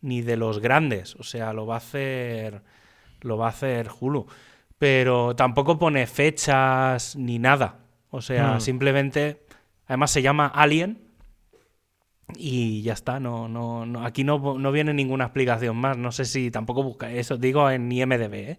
ni 0.00 0.22
de 0.22 0.36
los 0.36 0.60
grandes. 0.60 1.16
O 1.16 1.24
sea, 1.24 1.52
lo 1.52 1.66
va 1.66 1.74
a 1.74 1.78
hacer. 1.78 2.62
Lo 3.22 3.36
va 3.38 3.46
a 3.46 3.50
hacer 3.50 3.88
Hulu. 4.00 4.26
Pero 4.78 5.34
tampoco 5.34 5.78
pone 5.80 6.06
fechas 6.06 7.16
ni 7.16 7.40
nada. 7.40 7.80
O 8.10 8.22
sea, 8.22 8.54
Hmm. 8.54 8.60
simplemente. 8.60 9.42
Además 9.88 10.12
se 10.12 10.22
llama 10.22 10.46
Alien. 10.46 11.09
Y 12.36 12.82
ya 12.82 12.92
está, 12.92 13.20
no, 13.20 13.48
no, 13.48 13.86
no- 13.86 14.04
aquí 14.04 14.24
no, 14.24 14.58
no 14.58 14.72
viene 14.72 14.92
ninguna 14.94 15.24
explicación 15.24 15.76
más. 15.76 15.96
No 15.96 16.12
sé 16.12 16.24
si 16.24 16.50
tampoco 16.50 16.82
busca 16.82 17.10
eso, 17.10 17.36
digo 17.36 17.70
en 17.70 17.90
IMDB, 17.90 18.34
¿eh? 18.34 18.58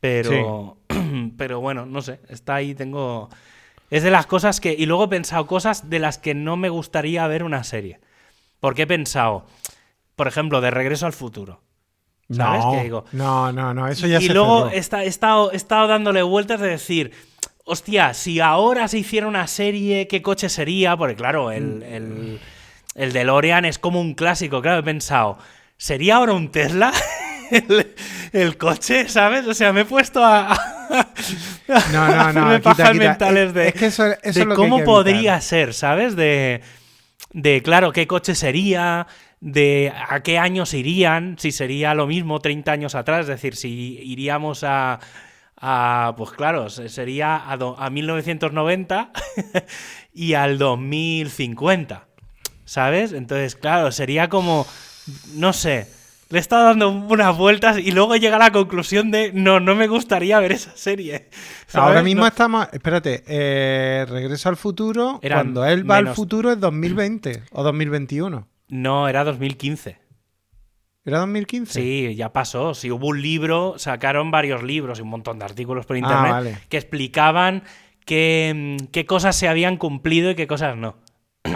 Pero, 0.00 0.76
pero 1.36 1.60
bueno, 1.60 1.86
no 1.86 2.02
sé, 2.02 2.20
está 2.28 2.56
ahí, 2.56 2.74
tengo... 2.74 3.28
Es 3.90 4.02
de 4.02 4.10
las 4.10 4.26
cosas 4.26 4.60
que... 4.60 4.74
Y 4.74 4.86
luego 4.86 5.04
he 5.04 5.08
pensado 5.08 5.46
cosas 5.46 5.88
de 5.88 5.98
las 5.98 6.18
que 6.18 6.34
no 6.34 6.56
me 6.56 6.68
gustaría 6.68 7.26
ver 7.26 7.42
una 7.42 7.64
serie. 7.64 8.00
Porque 8.60 8.82
he 8.82 8.86
pensado, 8.86 9.46
por 10.14 10.28
ejemplo, 10.28 10.60
de 10.60 10.70
Regreso 10.70 11.06
al 11.06 11.12
Futuro. 11.14 11.62
¿Sabes? 12.30 12.62
No, 12.64 12.72
Que 12.72 12.82
digo, 12.82 13.04
no, 13.12 13.50
no, 13.52 13.72
no, 13.72 13.88
eso 13.88 14.06
ya 14.06 14.18
y 14.20 14.26
se 14.26 14.34
luego 14.34 14.68
he, 14.68 14.74
he 14.74 14.78
estado, 15.06 15.50
he 15.52 15.56
estado 15.56 15.86
dándole 15.88 16.22
vueltas 16.22 16.60
de 16.60 16.68
decir, 16.68 17.12
hostia, 17.64 18.12
si 18.12 18.40
ahora 18.40 18.86
se 18.88 18.98
hiciera 18.98 19.26
una 19.26 19.46
serie, 19.46 20.06
¿qué 20.08 20.20
coche 20.20 20.50
sería? 20.50 20.94
Porque 20.94 21.16
claro, 21.16 21.50
el, 21.50 21.82
el, 21.82 22.38
el 22.98 23.12
DeLorean 23.12 23.64
es 23.64 23.78
como 23.78 24.00
un 24.00 24.14
clásico, 24.14 24.60
claro, 24.60 24.80
he 24.80 24.82
pensado, 24.82 25.38
¿sería 25.76 26.16
ahora 26.16 26.32
un 26.34 26.50
Tesla? 26.50 26.92
El, 27.50 27.94
el 28.34 28.58
coche, 28.58 29.08
¿sabes? 29.08 29.46
O 29.46 29.54
sea, 29.54 29.72
me 29.72 29.80
he 29.80 29.84
puesto 29.86 30.22
a, 30.22 30.52
a 30.52 31.08
No, 31.90 32.08
no, 32.08 32.08
no, 32.14 32.20
hacerme 32.20 32.56
quita, 32.58 32.62
pajas 32.62 32.90
quita. 32.92 33.04
mentales 33.08 33.48
Es- 33.48 33.54
de, 33.54 33.68
es 33.68 33.74
que 33.74 33.86
eso- 33.86 34.04
eso 34.06 34.20
de 34.22 34.28
es 34.40 34.46
lo 34.46 34.54
cómo 34.54 34.76
que 34.80 34.84
podría 34.84 35.40
ser, 35.40 35.72
¿sabes? 35.72 36.14
De, 36.14 36.60
de, 37.32 37.62
claro, 37.62 37.90
qué 37.92 38.06
coche 38.06 38.34
sería, 38.34 39.06
de 39.40 39.90
a 40.10 40.22
qué 40.22 40.36
años 40.38 40.74
irían, 40.74 41.36
si 41.38 41.50
sería 41.50 41.94
lo 41.94 42.06
mismo 42.06 42.38
30 42.38 42.70
años 42.70 42.94
atrás, 42.94 43.20
es 43.20 43.26
decir, 43.28 43.56
si 43.56 43.98
iríamos 44.02 44.62
a, 44.62 45.00
a, 45.56 46.12
pues 46.18 46.32
claro, 46.32 46.68
se- 46.68 46.90
sería 46.90 47.50
a, 47.50 47.56
do- 47.56 47.78
a 47.80 47.88
1990 47.88 49.10
y 50.12 50.34
al 50.34 50.58
2050, 50.58 52.07
¿sabes? 52.68 53.12
Entonces, 53.12 53.56
claro, 53.56 53.90
sería 53.92 54.28
como, 54.28 54.66
no 55.34 55.52
sé, 55.54 55.88
le 56.28 56.36
he 56.38 56.40
estado 56.40 56.66
dando 56.66 56.90
unas 56.90 57.34
vueltas 57.36 57.78
y 57.78 57.90
luego 57.92 58.14
llega 58.16 58.36
a 58.36 58.38
la 58.38 58.52
conclusión 58.52 59.10
de, 59.10 59.32
no, 59.32 59.58
no 59.60 59.74
me 59.74 59.86
gustaría 59.88 60.38
ver 60.40 60.52
esa 60.52 60.76
serie. 60.76 61.30
Ahora 61.72 62.02
mismo 62.02 62.20
No- 62.22 62.26
estamos. 62.28 62.68
Espérate, 62.72 63.24
eh, 63.26 64.04
regreso 64.06 64.50
al 64.50 64.56
futuro. 64.58 65.18
Eran 65.22 65.38
cuando 65.38 65.64
él 65.64 65.90
va 65.90 65.96
al 65.96 66.08
futuro 66.14 66.52
es 66.52 66.60
2020 66.60 67.44
o 67.52 67.62
2021. 67.62 68.46
No, 68.68 69.08
era 69.08 69.24
2015. 69.24 69.98
¿Era 71.06 71.20
2015? 71.20 71.80
Sí, 71.80 72.14
ya 72.16 72.34
pasó. 72.34 72.74
Si 72.74 72.90
hubo 72.90 73.06
un 73.06 73.22
libro, 73.22 73.76
sacaron 73.78 74.30
varios 74.30 74.62
libros 74.62 74.98
y 74.98 75.02
un 75.02 75.08
montón 75.08 75.38
de 75.38 75.46
artículos 75.46 75.86
por 75.86 75.96
internet 75.96 76.26
Ah, 76.26 76.32
vale. 76.32 76.58
que 76.68 76.76
explicaban 76.76 77.62
qué, 78.04 78.76
mm, 78.78 78.86
qué 78.92 79.06
cosas 79.06 79.34
se 79.34 79.48
habían 79.48 79.78
cumplido 79.78 80.30
y 80.30 80.34
qué 80.34 80.46
cosas 80.46 80.76
no. 80.76 80.96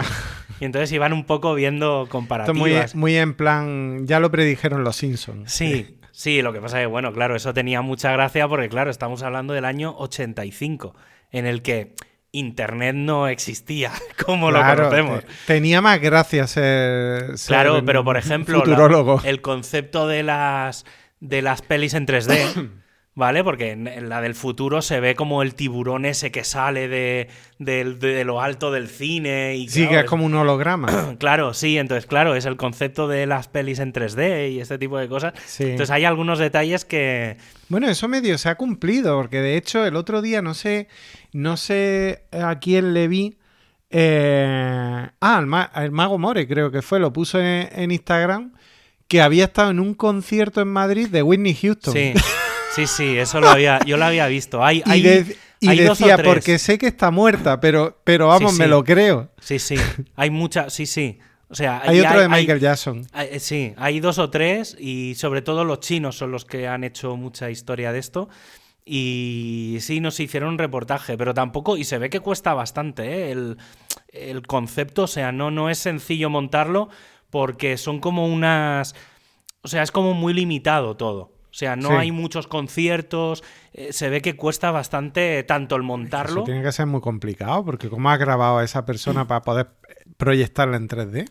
y 0.59 0.65
entonces 0.65 0.91
iban 0.91 1.13
un 1.13 1.25
poco 1.25 1.53
viendo 1.55 2.03
Esto 2.03 2.11
comparativas. 2.11 2.95
muy, 2.95 2.99
muy 3.13 3.17
en 3.17 3.33
plan. 3.33 4.05
Ya 4.07 4.19
lo 4.19 4.31
predijeron 4.31 4.83
los 4.83 4.95
Simpsons. 4.95 5.51
Sí, 5.51 5.97
sí, 6.11 6.41
lo 6.41 6.53
que 6.53 6.59
pasa 6.61 6.79
es 6.79 6.83
que, 6.83 6.87
bueno, 6.87 7.11
claro, 7.13 7.35
eso 7.35 7.53
tenía 7.53 7.81
mucha 7.81 8.11
gracia 8.11 8.47
porque, 8.47 8.69
claro, 8.69 8.91
estamos 8.91 9.23
hablando 9.23 9.53
del 9.53 9.65
año 9.65 9.95
85, 9.97 10.95
en 11.31 11.45
el 11.45 11.61
que 11.61 11.95
Internet 12.31 12.95
no 12.95 13.27
existía 13.27 13.91
como 14.25 14.49
Claro, 14.49 14.83
lo 14.83 14.89
conocemos. 14.89 15.19
te- 15.25 15.31
tenía 15.47 15.81
más 15.81 15.99
gracia 16.01 16.47
ser. 16.47 17.37
ser 17.37 17.47
Claro, 17.47 17.83
pero 17.85 18.03
por 18.03 18.17
ejemplo, 18.17 18.63
la- 18.65 19.21
el 19.29 19.41
concepto 19.41 20.07
de 20.07 20.23
las, 20.23 20.85
de 21.19 21.41
las 21.41 21.61
pelis 21.61 21.93
en 21.93 22.07
3D, 22.07 22.69
¿vale? 23.15 23.43
Porque 23.43 23.71
en, 23.71 24.09
la 24.09 24.21
del 24.21 24.35
futuro 24.35 24.81
se 24.81 24.99
ve 24.99 25.15
como 25.15 25.41
el 25.43 25.53
tiburón 25.55 26.05
ese 26.05 26.31
que 26.31 26.43
sale 26.43 26.87
de, 26.87 27.27
de 27.59 28.23
lo 28.25 28.41
alto 28.41 28.71
del 28.71 28.87
cine. 28.87 29.55
Y, 29.55 29.69
Sí, 29.69 29.87
que 29.87 29.99
es 29.99 30.05
como 30.05 30.25
un 30.25 30.33
holograma. 30.35 31.15
Claro, 31.19 31.53
sí, 31.53 31.77
entonces, 31.77 32.05
claro, 32.05 32.35
es 32.35 32.45
el 32.45 32.57
concepto 32.57 33.07
de 33.07 33.25
las 33.27 33.47
pelis 33.47 33.79
en 33.79 33.93
3D 33.93 34.51
y 34.51 34.59
este 34.59 34.77
tipo 34.77 34.97
de 34.97 35.07
cosas. 35.07 35.33
Sí. 35.45 35.63
Entonces 35.63 35.91
hay 35.91 36.05
algunos 36.05 36.39
detalles 36.39 36.85
que... 36.85 37.37
Bueno, 37.69 37.87
eso 37.89 38.07
medio 38.07 38.37
se 38.37 38.49
ha 38.49 38.55
cumplido, 38.55 39.15
porque 39.17 39.39
de 39.41 39.57
hecho 39.57 39.85
el 39.85 39.95
otro 39.95 40.21
día 40.21 40.41
no 40.41 40.53
sé, 40.53 40.87
no 41.31 41.55
sé 41.57 42.25
a 42.31 42.59
quién 42.59 42.93
le 42.93 43.07
vi. 43.07 43.37
eh, 43.89 45.07
ah, 45.21 45.37
el, 45.39 45.45
ma- 45.47 45.71
el 45.75 45.91
Mago 45.91 46.17
More 46.17 46.47
creo 46.47 46.71
que 46.71 46.81
fue, 46.81 46.99
lo 46.99 47.13
puso 47.13 47.39
en, 47.39 47.69
en 47.71 47.91
Instagram, 47.91 48.53
que 49.07 49.21
había 49.21 49.45
estado 49.45 49.71
en 49.71 49.79
un 49.79 49.93
concierto 49.93 50.61
en 50.61 50.67
Madrid 50.69 51.07
de 51.09 51.21
Whitney 51.23 51.53
Houston. 51.55 51.93
Sí, 51.93 52.13
sí, 52.75 52.87
sí, 52.87 53.17
eso 53.17 53.39
lo 53.39 53.49
había, 53.49 53.79
yo 53.85 53.97
lo 53.97 54.05
había 54.05 54.27
visto. 54.27 54.63
Hay, 54.63 54.81
Y, 54.85 54.89
hay- 54.91 55.01
de- 55.01 55.37
y 55.59 55.67
hay 55.69 55.79
decía, 55.79 56.17
porque 56.17 56.59
sé 56.59 56.77
que 56.77 56.87
está 56.87 57.09
muerta, 57.11 57.59
pero, 57.59 57.99
pero 58.03 58.27
vamos, 58.27 58.53
Sí, 58.53 58.59
me 58.59 58.67
lo 58.67 58.83
creo. 58.83 59.29
Sí, 59.39 59.59
sí, 59.59 59.75
hay 60.15 60.29
mucha, 60.29 60.69
sí, 60.69 60.85
sí. 60.85 61.19
O 61.49 61.55
sea, 61.55 61.81
Hay 61.85 61.99
otro 61.99 62.19
de 62.19 62.27
Michael 62.27 62.59
Jackson. 62.59 63.05
Eh, 63.15 63.39
Sí, 63.39 63.73
hay 63.77 63.99
dos 63.99 64.17
o 64.17 64.29
tres 64.31 64.75
y 64.79 65.13
sobre 65.15 65.41
todo 65.43 65.63
los 65.63 65.81
chinos 65.81 66.17
son 66.17 66.31
los 66.31 66.45
que 66.45 66.67
han 66.67 66.83
hecho 66.83 67.15
mucha 67.15 67.51
historia 67.51 67.91
de 67.91 67.99
esto. 67.99 68.27
Y 68.85 69.77
sí, 69.79 69.99
nos 70.01 70.19
hicieron 70.19 70.49
un 70.49 70.57
reportaje, 70.57 71.17
pero 71.17 71.33
tampoco, 71.33 71.77
y 71.77 71.83
se 71.85 71.97
ve 71.99 72.09
que 72.09 72.19
cuesta 72.19 72.53
bastante 72.53 73.03
¿eh? 73.27 73.31
el, 73.31 73.57
el 74.11 74.45
concepto, 74.45 75.03
o 75.03 75.07
sea, 75.07 75.31
no, 75.31 75.51
no 75.51 75.69
es 75.69 75.77
sencillo 75.77 76.29
montarlo 76.29 76.89
porque 77.29 77.77
son 77.77 77.99
como 77.99 78.27
unas... 78.27 78.93
O 79.61 79.67
sea, 79.69 79.83
es 79.83 79.91
como 79.91 80.13
muy 80.13 80.33
limitado 80.33 80.97
todo. 80.97 81.32
O 81.53 81.55
sea, 81.55 81.75
no 81.75 81.89
Sí. 81.89 81.93
hay 81.95 82.11
muchos 82.11 82.47
conciertos, 82.47 83.43
eh, 83.73 83.93
se 83.93 84.09
ve 84.09 84.23
que 84.23 84.35
cuesta 84.35 84.71
bastante 84.71 85.43
tanto 85.43 85.75
el 85.75 85.83
Eso 85.83 85.87
montarlo. 85.87 86.43
tiene 86.45 86.63
que 86.63 86.71
ser 86.71 86.87
muy 86.87 86.99
complicado, 86.99 87.63
porque 87.63 87.89
¿cómo 87.91 88.09
has 88.09 88.17
grabado 88.17 88.57
a 88.57 88.63
esa 88.63 88.85
persona 88.87 89.27
para 89.27 89.43
poder 89.43 89.67
proyectarla 90.17 90.77
en 90.77 90.87
3D? 90.87 91.27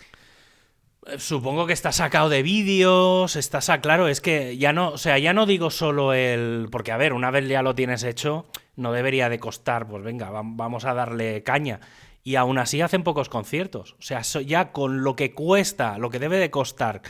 Eh, 1.06 1.18
Supongo 1.18 1.66
que 1.66 1.72
está 1.72 1.90
sacado 1.90 2.28
de 2.28 2.44
vídeos, 2.44 3.34
está 3.34 3.58
claro, 3.80 4.06
es 4.06 4.20
que 4.20 4.56
ya 4.58 4.72
no, 4.72 4.90
o 4.90 4.98
sea, 4.98 5.18
ya 5.18 5.32
no 5.32 5.44
digo 5.44 5.70
solo 5.70 6.12
el, 6.14 6.68
porque 6.70 6.92
a 6.92 6.96
ver, 6.96 7.14
una 7.14 7.32
vez 7.32 7.48
ya 7.48 7.62
lo 7.62 7.74
tienes 7.74 8.04
hecho, 8.04 8.46
no 8.76 8.92
debería 8.92 9.28
de 9.28 9.40
costar, 9.40 9.88
pues 9.88 10.04
venga, 10.04 10.30
vam- 10.30 10.54
vamos 10.54 10.84
a 10.84 10.94
darle 10.94 11.42
caña. 11.42 11.80
Y 12.22 12.36
aún 12.36 12.58
así 12.58 12.80
hacen 12.80 13.02
pocos 13.02 13.28
conciertos. 13.28 13.94
O 13.98 14.02
sea, 14.02 14.22
ya 14.22 14.70
con 14.70 15.02
lo 15.02 15.16
que 15.16 15.34
cuesta, 15.34 15.98
lo 15.98 16.08
que 16.10 16.20
debe 16.20 16.38
de 16.38 16.52
costar 16.52 17.02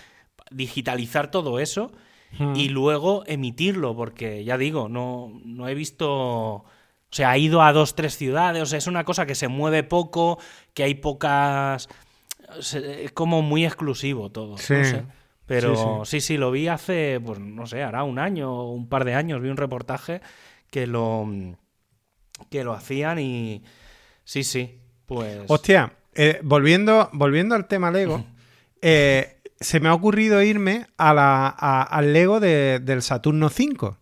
digitalizar 0.51 1.31
todo 1.31 1.59
eso 1.61 1.92
y 2.55 2.68
luego 2.71 3.25
emitirlo, 3.27 3.95
porque 3.95 4.45
ya 4.45 4.57
digo, 4.59 4.88
no, 4.88 5.40
no 5.45 5.68
he 5.68 5.75
visto... 5.75 6.09
O 6.11 7.14
sea, 7.14 7.31
ha 7.31 7.38
ido 7.38 7.61
a 7.61 7.75
dos, 7.75 7.95
tres 7.95 8.16
ciudades, 8.16 8.62
o 8.62 8.66
sea, 8.66 8.79
es 8.79 8.87
una 8.87 9.05
cosa 9.05 9.27
que 9.27 9.35
se 9.35 9.49
mueve 9.49 9.83
poco, 9.83 10.38
que 10.73 10.83
hay 10.83 10.95
pocas... 10.95 11.88
Es 12.59 13.12
como 13.12 13.42
muy 13.42 13.66
exclusivo 13.66 14.31
todo. 14.31 14.57
Sí. 14.57 14.75
No 14.75 14.85
sé. 14.85 15.05
Pero 15.47 16.05
Sí, 16.07 16.21
sí, 16.21 16.27
sí, 16.27 16.37
lo 16.38 16.51
vi 16.51 16.68
hace, 16.68 17.21
pues 17.25 17.38
no 17.38 17.66
sé, 17.66 17.83
hará 17.83 18.05
un 18.05 18.18
año 18.18 18.51
o 18.53 18.73
un 18.73 18.88
par 18.88 19.05
de 19.05 19.14
años, 19.14 19.42
vi 19.42 19.49
un 19.49 19.57
reportaje 19.57 20.21
que 20.71 20.87
lo, 20.87 21.29
que 22.51 22.64
lo 22.64 22.73
hacían 22.73 23.18
y 23.18 23.62
sí, 24.25 24.45
sí, 24.45 24.79
pues... 25.05 25.40
Hostia, 25.49 25.92
eh, 26.14 26.40
volviendo, 26.42 27.11
volviendo 27.12 27.55
al 27.55 27.66
tema 27.66 27.90
Lego, 27.90 28.25
eh, 28.81 29.41
se 29.62 29.81
me 29.81 29.88
ha 29.88 29.94
ocurrido 29.94 30.42
irme 30.42 30.87
a 30.98 31.14
la- 31.14 31.46
a- 31.57 31.83
al 31.83 32.12
Lego 32.12 32.40
de- 32.40 32.81
del 32.81 33.03
Saturno 33.03 33.48
5. 33.48 33.98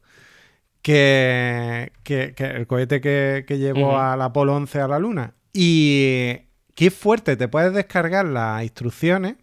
Que, 0.83 1.93
que- 2.03 2.33
que 2.35 2.45
el 2.45 2.67
cohete 2.67 3.01
que, 3.01 3.45
que 3.47 3.59
llevó 3.59 3.89
Ujú. 3.89 3.97
al 3.97 4.23
Apolo 4.23 4.57
11 4.57 4.81
a 4.81 4.89
la 4.89 4.99
Luna. 4.99 5.35
Y 5.53 6.37
qué 6.75 6.91
fuerte, 6.91 7.37
te 7.37 7.49
puedes 7.49 7.75
descargar 7.75 8.25
las 8.25 8.63
instrucciones. 8.63 9.35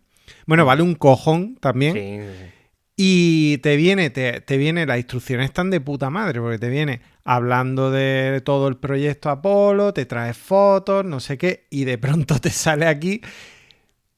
Bueno, 0.47 0.65
vale 0.65 0.81
un 0.81 0.95
cojón 0.95 1.55
también. 1.61 1.93
Sí. 1.93 2.51
Y 2.99 3.57
te 3.59 3.75
viene, 3.75 4.09
te, 4.09 4.41
te 4.41 4.57
viene, 4.57 4.87
las 4.87 4.97
instrucciones 4.97 5.45
están 5.45 5.69
de 5.69 5.79
puta 5.79 6.09
madre, 6.09 6.41
porque 6.41 6.57
te 6.57 6.69
viene 6.69 7.01
hablando 7.23 7.91
de 7.91 8.41
todo 8.43 8.67
el 8.67 8.77
proyecto 8.77 9.29
Apolo, 9.29 9.93
te 9.93 10.07
trae 10.07 10.33
fotos, 10.33 11.05
no 11.05 11.19
sé 11.19 11.37
qué, 11.37 11.67
y 11.69 11.83
de 11.85 11.99
pronto 11.99 12.39
te 12.39 12.49
sale 12.49 12.87
aquí 12.87 13.21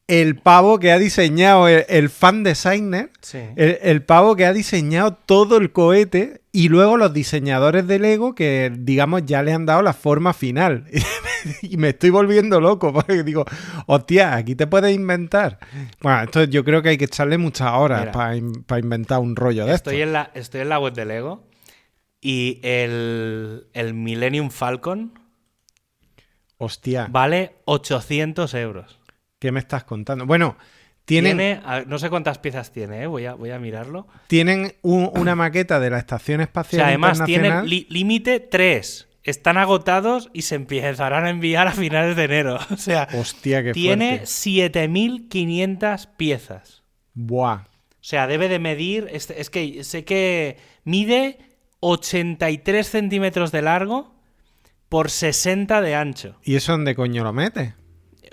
el 0.09 0.35
pavo 0.37 0.79
que 0.79 0.91
ha 0.91 0.97
diseñado, 0.99 1.67
el, 1.67 1.85
el 1.87 2.09
fan 2.09 2.43
designer, 2.43 3.11
Sí. 3.21 3.37
el, 3.55 3.77
el 3.81 4.03
pavo 4.03 4.35
que 4.35 4.45
ha 4.45 4.53
diseñado 4.53 5.13
todo 5.13 5.57
el 5.57 5.71
cohete, 5.71 6.41
y 6.51 6.67
luego 6.69 6.97
los 6.97 7.13
diseñadores 7.13 7.85
de 7.87 7.99
Lego 7.99 8.33
que, 8.33 8.71
digamos, 8.75 9.23
ya 9.25 9.43
le 9.43 9.53
han 9.53 9.65
dado 9.67 9.83
la 9.83 9.93
forma 9.93 10.33
final. 10.33 10.85
y 11.61 11.77
me 11.77 11.89
estoy 11.89 12.09
volviendo 12.09 12.59
loco, 12.59 12.91
porque 12.91 13.23
digo, 13.23 13.45
hostia, 13.85 14.35
aquí 14.35 14.55
te 14.55 14.65
puedes 14.65 14.95
inventar. 14.95 15.59
Bueno, 16.01 16.23
esto 16.23 16.43
yo 16.45 16.63
creo 16.65 16.81
que 16.81 16.89
hay 16.89 16.97
que 16.97 17.05
echarle 17.05 17.37
muchas 17.37 17.71
horas 17.73 18.07
para 18.07 18.79
inventar 18.79 19.19
un 19.19 19.35
rollo 19.35 19.65
de 19.67 19.75
esto. 19.75 19.91
Estoy 19.91 20.01
en, 20.01 20.13
la, 20.13 20.31
estoy 20.33 20.61
en 20.61 20.69
la 20.69 20.79
web 20.79 20.93
de 20.93 21.05
Lego 21.05 21.47
y 22.19 22.59
el, 22.63 23.67
el 23.73 23.93
Millennium 23.93 24.49
Falcon 24.49 25.13
Hostia, 26.57 27.07
vale 27.09 27.55
800 27.65 28.53
euros. 28.55 28.98
¿Qué 29.39 29.51
me 29.51 29.59
estás 29.59 29.83
contando? 29.85 30.25
Bueno, 30.25 30.57
tienen, 31.05 31.37
Tiene, 31.37 31.61
no 31.87 31.97
sé 31.97 32.09
cuántas 32.11 32.37
piezas 32.37 32.71
tiene, 32.71 33.01
¿eh? 33.03 33.07
voy, 33.07 33.25
a, 33.25 33.33
voy 33.33 33.49
a 33.49 33.57
mirarlo. 33.57 34.07
tienen 34.27 34.75
un- 34.83 35.09
una 35.15 35.35
maqueta 35.35 35.79
de 35.79 35.89
la 35.89 35.97
Estación 35.97 36.39
O 36.39 36.43
Espacial 36.43 36.79
sea, 36.81 36.87
además 36.89 37.17
Internacional. 37.19 37.65
tienen 37.67 37.87
límite 37.89 38.39
3. 38.39 39.07
Están 39.23 39.57
agotados 39.57 40.29
y 40.33 40.43
se 40.43 40.55
empezarán 40.55 41.25
a 41.25 41.29
enviar 41.29 41.67
a 41.67 41.71
finales 41.71 42.15
de 42.15 42.23
enero. 42.25 42.59
O 42.71 42.77
sea, 42.77 43.07
Hostia, 43.13 43.63
qué 43.63 43.71
tiene 43.73 44.09
fuerte. 44.19 44.25
7500 44.27 46.07
piezas. 46.17 46.83
Buah. 47.13 47.63
O 47.63 47.67
sea, 48.01 48.27
debe 48.27 48.47
de 48.47 48.59
medir. 48.59 49.07
Es, 49.11 49.29
es 49.29 49.49
que 49.49 49.83
sé 49.83 50.05
que 50.05 50.57
mide 50.83 51.37
83 51.81 52.87
centímetros 52.87 53.51
de 53.51 53.61
largo 53.61 54.15
por 54.89 55.09
60 55.09 55.81
de 55.81 55.95
ancho. 55.95 56.35
¿Y 56.43 56.55
eso 56.55 56.71
dónde 56.71 56.95
coño 56.95 57.23
lo 57.23 57.33
metes? 57.33 57.73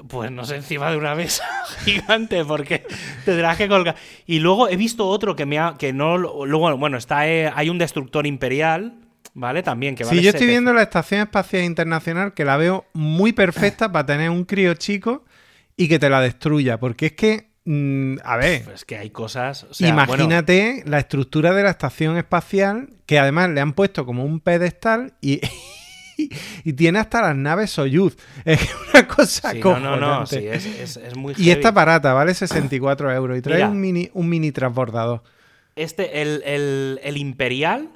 Pues 0.09 0.31
no 0.31 0.45
sé, 0.45 0.57
encima 0.57 0.91
de 0.91 0.97
una 0.97 1.15
mesa 1.15 1.45
gigante, 1.85 2.45
porque 2.45 2.85
tendrás 3.25 3.57
que 3.57 3.69
colgar. 3.69 3.97
Y 4.27 4.39
luego 4.41 4.69
he 4.69 4.77
visto 4.77 5.07
otro 5.07 5.35
que 5.37 5.47
me 5.47 5.59
ha. 5.59 5.75
que 5.79 5.93
no. 5.93 6.17
Luego, 6.19 6.77
bueno, 6.77 6.97
está. 6.99 7.29
eh, 7.29 7.51
hay 7.55 7.69
un 7.71 7.79
destructor 7.79 8.27
imperial, 8.27 8.95
¿vale? 9.35 9.63
También 9.63 9.95
que 9.95 10.05
vale 10.05 10.17
Sí, 10.19 10.23
yo 10.23 10.31
estoy 10.31 10.41
700. 10.47 10.49
viendo 10.49 10.73
la 10.75 10.83
Estación 10.83 11.21
Espacial 11.23 11.65
Internacional 11.65 12.35
que 12.35 12.45
la 12.45 12.57
veo 12.57 12.85
muy 12.93 13.33
perfecta 13.33 13.91
para 13.91 14.07
tener 14.07 14.31
un 14.31 14.45
crío 14.45 14.75
chico 14.75 15.25
y 15.77 15.89
que 15.89 15.99
te 15.99 16.09
la 16.11 16.21
destruya. 16.21 16.79
Porque 16.79 17.07
es 17.07 17.13
que, 17.13 17.51
mm, 17.65 18.17
a 18.25 18.37
ver, 18.37 18.65
Pues 18.65 18.85
que 18.85 18.97
hay 18.99 19.11
cosas. 19.11 19.65
o 19.65 19.75
sea, 19.75 19.93
bueno, 19.93 20.05
imagínate 20.15 20.83
la 20.87 20.99
estructura 20.99 21.53
de 21.53 21.63
la 21.63 21.71
Estación 21.71 22.17
Espacial 22.17 22.91
que 23.07 23.19
además 23.19 23.51
le 23.51 23.61
han 23.61 23.73
puesto 23.73 24.07
como 24.07 24.25
un 24.25 24.41
pedestal 24.41 25.15
y, 25.21 25.41
y 26.65 26.73
tiene 26.73 26.99
hasta 26.99 27.21
las 27.23 27.37
naves 27.37 27.71
Soyuz. 27.71 28.17
Es 28.45 28.61
una 28.93 29.07
cosa 29.07 29.53
sí, 29.53 29.61
no, 29.61 29.79
no, 29.81 29.97
no, 29.97 30.27
sí, 30.27 30.47
es, 30.47 30.65
es- 30.67 30.97
es 30.97 31.17
muy 31.17 31.33
Y 31.35 31.37
heavy. 31.45 31.51
esta 31.51 31.71
barata, 31.71 32.13
vale 32.15 32.33
64 32.35 33.13
euros 33.13 33.39
y 33.39 33.43
trae 33.43 33.57
Mira. 33.57 33.69
un 33.69 33.81
mini, 33.81 34.11
un 34.15 34.29
mini 34.29 34.53
transbordador. 34.53 35.23
Este, 35.75 36.23
el, 36.23 36.43
el- 36.45 37.01
el 37.03 37.17
Imperial, 37.19 37.91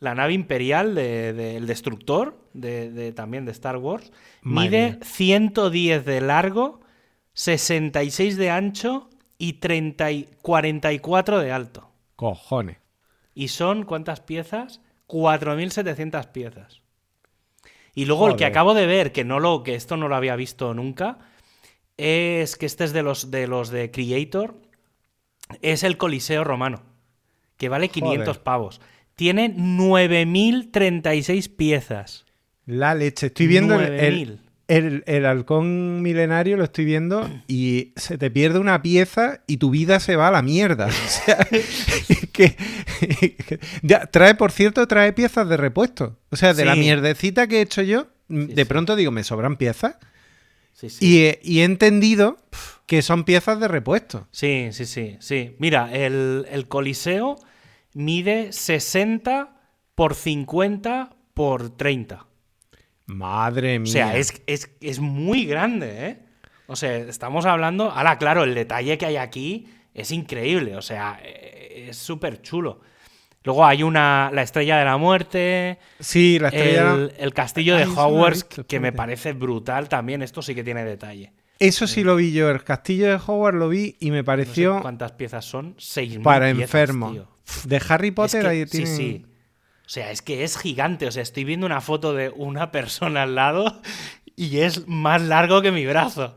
la 0.00 0.14
nave 0.14 0.32
Imperial 0.34 0.94
de- 0.94 1.32
del 1.32 1.66
destructor, 1.66 2.38
de, 2.52 2.90
de- 2.90 3.12
también 3.12 3.44
de 3.46 3.52
Star 3.52 3.78
Wars, 3.78 4.12
Madre 4.42 4.68
mide 4.70 4.90
mía. 4.90 4.98
110 5.02 6.04
de 6.04 6.20
largo, 6.20 6.80
66 7.32 8.36
de 8.36 8.50
ancho 8.50 9.08
y 9.38 9.54
30 9.54 10.10
y 10.12 10.28
44 10.42 11.38
de 11.40 11.50
alto. 11.52 11.90
Cojones. 12.16 12.76
Y 13.34 13.48
son, 13.48 13.84
¿cuántas 13.84 14.20
piezas? 14.20 14.80
4.700 15.08 16.28
piezas. 16.30 16.80
Y 17.94 18.06
luego 18.06 18.28
el 18.28 18.36
que 18.36 18.44
acabo 18.44 18.74
de 18.74 18.86
ver, 18.86 19.12
que 19.12 19.24
no 19.24 19.40
lo, 19.40 19.62
que 19.62 19.74
esto 19.74 19.96
no 19.96 20.08
lo 20.08 20.16
había 20.16 20.36
visto 20.36 20.74
nunca, 20.74 21.18
es 21.96 22.56
que 22.56 22.66
este 22.66 22.84
es 22.84 22.92
de 22.92 23.02
los 23.02 23.30
de 23.30 23.46
los 23.46 23.70
de 23.70 23.90
Creator, 23.90 24.56
es 25.62 25.82
el 25.84 25.96
Coliseo 25.96 26.44
Romano, 26.44 26.82
que 27.56 27.68
vale 27.68 27.88
500 27.88 28.26
Joder. 28.26 28.42
pavos. 28.42 28.80
Tiene 29.14 29.54
9.036 29.54 31.54
piezas. 31.54 32.24
La 32.66 32.94
leche. 32.94 33.26
Estoy 33.26 33.46
viendo 33.46 33.80
el, 33.80 33.92
9.000. 33.92 34.00
el, 34.00 34.40
el- 34.68 35.02
el 35.06 35.26
halcón 35.26 36.00
milenario, 36.02 36.56
lo 36.56 36.64
estoy 36.64 36.84
viendo 36.84 37.28
y 37.48 37.92
se 37.96 38.16
te 38.18 38.30
pierde 38.30 38.58
una 38.58 38.80
pieza 38.82 39.42
y 39.46 39.58
tu 39.58 39.70
vida 39.70 40.00
se 40.00 40.16
va 40.16 40.28
a 40.28 40.30
la 40.30 40.42
mierda. 40.42 40.86
O 41.06 41.08
sea, 41.08 41.46
que, 42.32 42.56
ya, 43.82 44.06
trae, 44.06 44.34
por 44.34 44.52
cierto, 44.52 44.86
trae 44.88 45.12
piezas 45.12 45.48
de 45.48 45.56
repuesto. 45.56 46.18
O 46.30 46.36
sea, 46.36 46.54
de 46.54 46.64
la 46.64 46.74
mierdecita 46.76 47.46
que 47.46 47.58
he 47.58 47.62
hecho 47.62 47.82
yo, 47.82 48.08
Sí, 48.28 48.46
de 48.46 48.62
sí. 48.62 48.64
pronto 48.64 48.96
digo, 48.96 49.10
me 49.10 49.22
sobran 49.24 49.56
piezas. 49.56 49.96
Sí. 50.72 50.88
Y, 51.00 51.18
he, 51.24 51.40
y 51.42 51.60
he 51.60 51.64
entendido 51.64 52.38
que 52.86 53.02
son 53.02 53.24
piezas 53.24 53.60
de 53.60 53.68
repuesto. 53.68 54.26
Sí, 54.32 54.68
sí, 54.72 54.86
sí, 54.86 55.16
sí. 55.20 55.54
Mira, 55.58 55.94
el, 55.94 56.46
el 56.50 56.66
Coliseo 56.68 57.36
mide 57.92 58.52
60 58.52 59.60
por 59.94 60.14
50 60.14 61.10
por 61.34 61.70
30. 61.76 62.26
Madre 63.06 63.76
O 63.76 63.80
mía. 63.80 63.92
sea, 63.92 64.16
es, 64.16 64.42
es, 64.46 64.70
es 64.80 65.00
muy 65.00 65.44
grande, 65.46 66.06
¿eh? 66.08 66.18
O 66.66 66.76
sea, 66.76 66.96
estamos 66.96 67.44
hablando. 67.44 67.90
Ahora, 67.90 68.16
claro, 68.18 68.44
el 68.44 68.54
detalle 68.54 68.96
que 68.96 69.06
hay 69.06 69.16
aquí 69.16 69.66
es 69.92 70.10
increíble. 70.10 70.76
O 70.76 70.82
sea, 70.82 71.20
eh, 71.22 71.86
es 71.90 71.96
súper 71.98 72.40
chulo. 72.40 72.80
Luego 73.42 73.66
hay 73.66 73.82
una. 73.82 74.30
La 74.32 74.40
estrella 74.42 74.78
de 74.78 74.86
la 74.86 74.96
muerte. 74.96 75.78
Sí, 76.00 76.38
la 76.38 76.48
estrella. 76.48 76.94
El, 76.94 77.12
el 77.18 77.34
castillo 77.34 77.76
de 77.76 77.84
Hogwarts, 77.84 78.48
visto, 78.48 78.66
que 78.66 78.80
me 78.80 78.92
parece 78.92 79.34
brutal 79.34 79.90
también. 79.90 80.22
Esto 80.22 80.40
sí 80.40 80.54
que 80.54 80.64
tiene 80.64 80.82
detalle. 80.84 81.32
Eso 81.58 81.86
sí 81.86 82.02
lo 82.02 82.16
vi 82.16 82.32
yo. 82.32 82.50
El 82.50 82.64
castillo 82.64 83.06
de 83.08 83.16
Hogwarts 83.16 83.58
lo 83.58 83.68
vi 83.68 83.96
y 84.00 84.10
me 84.10 84.16
No 84.18 84.22
sé 84.22 84.24
pareció 84.24 84.80
cuántas 84.80 85.12
piezas 85.12 85.44
son. 85.44 85.76
6.000 85.76 86.22
para 86.22 86.46
piezas, 86.46 86.62
enfermos. 86.62 87.12
tío. 87.12 87.28
De 87.66 87.82
Harry 87.86 88.08
Es 88.08 88.14
Potter 88.14 88.42
que- 88.42 88.48
ahí 88.48 88.66
sí, 88.66 88.86
sí. 88.86 89.26
O 89.86 89.88
sea, 89.88 90.10
es 90.10 90.22
que 90.22 90.44
es 90.44 90.56
gigante. 90.56 91.06
O 91.06 91.12
sea, 91.12 91.22
estoy 91.22 91.44
viendo 91.44 91.66
una 91.66 91.80
foto 91.80 92.14
de 92.14 92.30
una 92.30 92.70
persona 92.70 93.22
al 93.22 93.34
lado 93.34 93.82
y 94.36 94.58
es 94.58 94.88
más 94.88 95.22
largo 95.22 95.62
que 95.62 95.72
mi 95.72 95.84
brazo. 95.86 96.36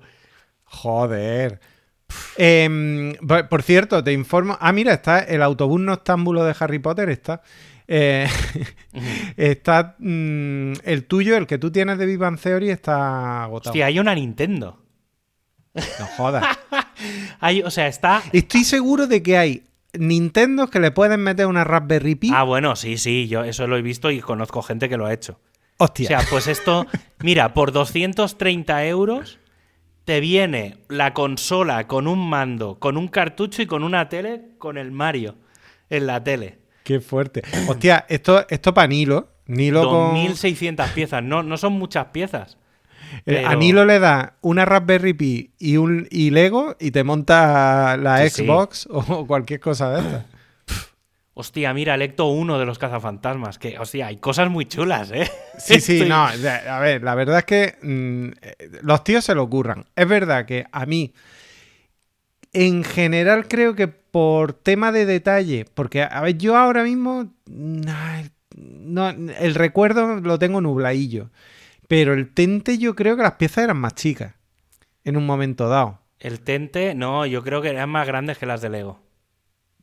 Joder. 0.66 1.60
Em, 2.38 3.14
por 3.50 3.64
cierto, 3.64 4.04
te 4.04 4.14
informo. 4.14 4.58
Ah, 4.60 4.72
mira, 4.72 4.94
está 4.94 5.20
el 5.20 5.42
autobús 5.42 5.80
noctámbulo 5.80 6.44
de 6.44 6.56
Harry 6.60 6.80
Potter. 6.80 7.10
Está. 7.10 7.42
Eh, 7.88 8.28
está. 9.38 9.96
mm, 10.00 10.74
el 10.84 11.06
tuyo, 11.06 11.38
el 11.38 11.48
que 11.48 11.58
tú 11.58 11.72
tienes 11.72 11.98
de 11.98 12.18
Bang 12.18 12.40
Theory, 12.40 12.70
está 12.70 13.44
agotado. 13.44 13.72
Hostia, 13.72 13.86
hay 13.86 14.00
una 14.00 14.14
Nintendo. 14.14 14.84
No 15.74 16.06
jodas. 16.18 16.58
Hay, 17.40 17.62
o 17.62 17.70
sea, 17.70 17.88
está. 17.88 18.24
Estoy 18.34 18.64
seguro 18.64 19.06
de 19.06 19.22
que 19.22 19.38
hay 19.38 19.67
Nintendo 20.00 20.68
que 20.68 20.80
le 20.80 20.92
pueden 20.92 21.22
meter 21.22 21.48
una 21.48 21.64
Raspberry 21.64 22.16
Pi. 22.16 22.32
Ah, 22.34 22.44
bueno, 22.44 22.76
sí, 22.76 22.98
sí, 22.98 23.28
yo 23.28 23.44
eso 23.44 23.68
lo 23.68 23.78
he 23.78 23.82
visto 23.82 24.12
y 24.12 24.20
conozco 24.20 24.62
gente 24.62 24.90
que 24.90 24.98
lo 24.98 25.06
ha 25.06 25.14
hecho. 25.14 25.40
Hostia. 25.78 26.06
O 26.06 26.08
sea, 26.08 26.30
pues 26.30 26.48
esto, 26.48 26.88
mira, 27.20 27.54
por 27.54 27.72
230 27.72 28.86
euros 28.86 29.40
te 30.06 30.20
viene 30.20 30.78
la 30.88 31.14
consola 31.14 31.88
con 31.88 32.08
un 32.08 32.30
mando, 32.30 32.80
con 32.80 32.98
un 32.98 33.10
cartucho 33.10 33.62
y 33.62 33.66
con 33.66 33.84
una 33.84 34.10
tele 34.10 34.52
con 34.58 34.78
el 34.78 34.92
Mario 34.92 35.36
en 35.90 36.08
la 36.08 36.24
tele. 36.24 36.60
Qué 36.84 37.00
fuerte. 37.02 37.44
Hostia, 37.68 38.06
esto, 38.08 38.46
esto 38.50 38.74
para 38.74 38.88
Nilo. 38.88 39.34
Nilo 39.48 39.90
con. 39.90 40.16
2.600 40.16 40.94
piezas, 40.94 41.24
no, 41.24 41.44
no 41.44 41.58
son 41.58 41.74
muchas 41.74 42.06
piezas. 42.08 42.58
Eh, 43.26 43.44
A 43.46 43.50
pero- 43.50 43.60
Nilo 43.60 43.86
le 43.86 44.00
da 44.00 44.36
una 44.42 44.66
Raspberry 44.66 45.14
Pi 45.14 45.52
y 45.60 45.78
un 45.78 46.08
y 46.12 46.30
Lego 46.32 46.76
y 46.80 46.92
te 46.92 47.04
monta 47.04 47.98
la 47.98 48.24
Sí, 48.24 48.30
sí. 48.30 48.44
Xbox 48.46 48.88
o 48.92 49.26
cualquier 49.28 49.60
cosa 49.60 49.92
de 49.92 50.00
estas. 50.02 50.26
Hostia, 51.40 51.72
mira, 51.74 51.94
el 51.94 52.02
Ecto 52.02 52.26
1 52.30 52.58
de 52.58 52.66
los 52.66 52.80
cazafantasmas, 52.80 53.60
que, 53.60 53.78
hostia, 53.78 54.08
hay 54.08 54.18
cosas 54.18 54.50
muy 54.50 54.66
chulas, 54.66 55.12
¿eh? 55.12 55.30
Sí, 55.60 55.80
sí, 55.80 56.00
Estoy- 56.00 56.10
no. 56.10 56.26
A 56.26 56.80
ver, 56.80 57.04
la 57.04 57.14
verdad 57.14 57.38
es 57.40 57.46
que 57.46 57.76
mm, 57.84 58.28
eh, 58.42 58.70
los 58.82 59.04
tíos 59.04 59.24
se 59.24 59.36
lo 59.36 59.44
ocurran. 59.44 59.86
Es 59.96 60.08
verdad 60.08 60.46
que 60.48 60.66
a 60.72 60.86
mí, 60.88 61.14
en 62.54 62.84
general, 62.84 63.48
creo 63.48 63.76
que 63.76 63.88
por 63.88 64.54
tema 64.54 64.92
de 64.92 65.06
detalle, 65.06 65.66
porque, 65.76 66.02
a 66.02 66.22
ver, 66.22 66.38
yo 66.40 66.58
ahora 66.58 66.84
mismo, 66.84 67.32
no, 67.46 69.10
el 69.10 69.54
recuerdo 69.56 70.20
lo 70.20 70.40
tengo 70.40 70.60
nubladillo. 70.62 71.30
Pero 71.88 72.14
el 72.14 72.34
tente 72.34 72.78
yo 72.78 72.96
creo 72.96 73.16
que 73.16 73.24
las 73.24 73.34
piezas 73.34 73.64
eran 73.66 73.78
más 73.78 73.96
chicas 73.96 74.36
en 75.04 75.18
un 75.18 75.26
momento 75.26 75.70
dado. 75.70 76.02
El 76.20 76.40
Tente, 76.42 76.96
no, 76.96 77.26
yo 77.28 77.44
creo 77.44 77.62
que 77.62 77.70
eran 77.70 77.90
más 77.92 78.08
grandes 78.08 78.38
que 78.40 78.48
las 78.48 78.60
de 78.62 78.70
Lego. 78.70 79.00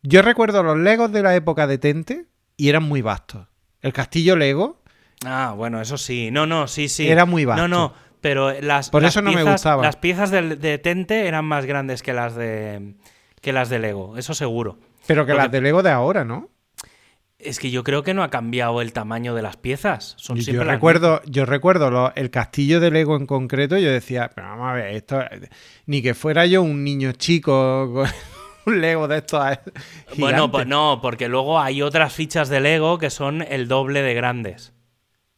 Yo 0.02 0.20
recuerdo 0.20 0.62
los 0.64 0.76
Legos 0.76 1.12
de 1.12 1.22
la 1.22 1.34
época 1.36 1.66
de 1.68 1.78
Tente 1.78 2.26
y 2.56 2.68
eran 2.68 2.82
muy 2.82 3.02
vastos. 3.02 3.46
El 3.80 3.92
castillo 3.92 4.34
Lego 4.36 4.82
Ah, 5.24 5.54
bueno, 5.56 5.80
eso 5.80 5.96
sí. 5.96 6.30
No, 6.32 6.44
no, 6.44 6.66
sí, 6.66 6.88
sí. 6.88 7.06
Era 7.08 7.24
muy 7.24 7.44
vasto. 7.44 7.66
No, 7.66 7.68
no, 7.68 7.94
pero 8.20 8.60
las, 8.60 8.90
Por 8.90 9.02
las 9.02 9.12
eso 9.14 9.22
no 9.22 9.30
me 9.30 9.36
piezas- 9.36 9.52
gustaba. 9.54 9.82
Las 9.82 9.96
piezas 9.96 10.30
del- 10.32 10.60
de, 10.60 10.76
Tente 10.78 11.26
eran 11.28 11.44
más 11.44 11.64
grandes 11.66 12.02
que 12.02 12.12
las 12.12 12.34
de 12.34 12.94
que 13.40 13.52
las 13.52 13.68
de 13.70 13.78
Lego, 13.78 14.18
eso 14.18 14.34
seguro. 14.34 14.78
Pero 15.06 15.24
que 15.24 15.34
las 15.34 15.50
de 15.50 15.60
Lego 15.60 15.82
de 15.82 15.90
ahora, 15.90 16.24
¿no? 16.24 16.48
Es 17.38 17.58
que 17.58 17.70
yo 17.70 17.82
creo 17.84 18.02
que 18.02 18.14
no 18.14 18.22
ha 18.22 18.30
cambiado 18.30 18.80
el 18.80 18.92
tamaño 18.92 19.34
de 19.34 19.42
las 19.42 19.56
piezas. 19.56 20.14
Son 20.18 20.36
Yo, 20.38 20.52
yo 20.52 20.64
recuerdo, 20.64 21.20
yo 21.26 21.44
recuerdo 21.44 21.90
lo- 21.90 22.14
el 22.14 22.30
castillo 22.30 22.80
de 22.80 22.90
Lego 22.90 23.16
en 23.16 23.26
concreto, 23.26 23.76
yo 23.76 23.90
decía, 23.90 24.30
pero 24.34 24.46
vamos 24.48 24.68
a 24.70 24.72
ver, 24.74 24.94
esto 24.94 25.20
ni 25.86 26.00
que 26.00 26.14
fuera 26.14 26.46
yo 26.46 26.62
un 26.62 26.84
niño 26.84 27.12
chico 27.12 27.90
con 27.92 28.06
un 28.66 28.80
Lego 28.80 29.08
de 29.08 29.18
estos 29.18 29.52
eh. 29.52 29.58
Bueno, 30.16 30.50
pues 30.50 30.66
no, 30.66 31.00
porque 31.02 31.28
luego 31.28 31.60
hay 31.60 31.82
otras 31.82 32.12
fichas 32.14 32.48
de 32.48 32.60
Lego 32.60 32.98
que 32.98 33.10
son 33.10 33.42
el 33.42 33.68
doble 33.68 34.00
de 34.02 34.14
grandes. 34.14 34.72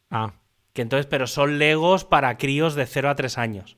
Ah, 0.09 0.33
Que 0.73 0.83
entonces, 0.83 1.07
pero 1.07 1.27
son 1.27 1.57
Legos 1.57 2.05
para 2.05 2.37
críos 2.37 2.75
de 2.75 2.85
0 2.85 3.09
a 3.09 3.15
3 3.15 3.37
años. 3.37 3.75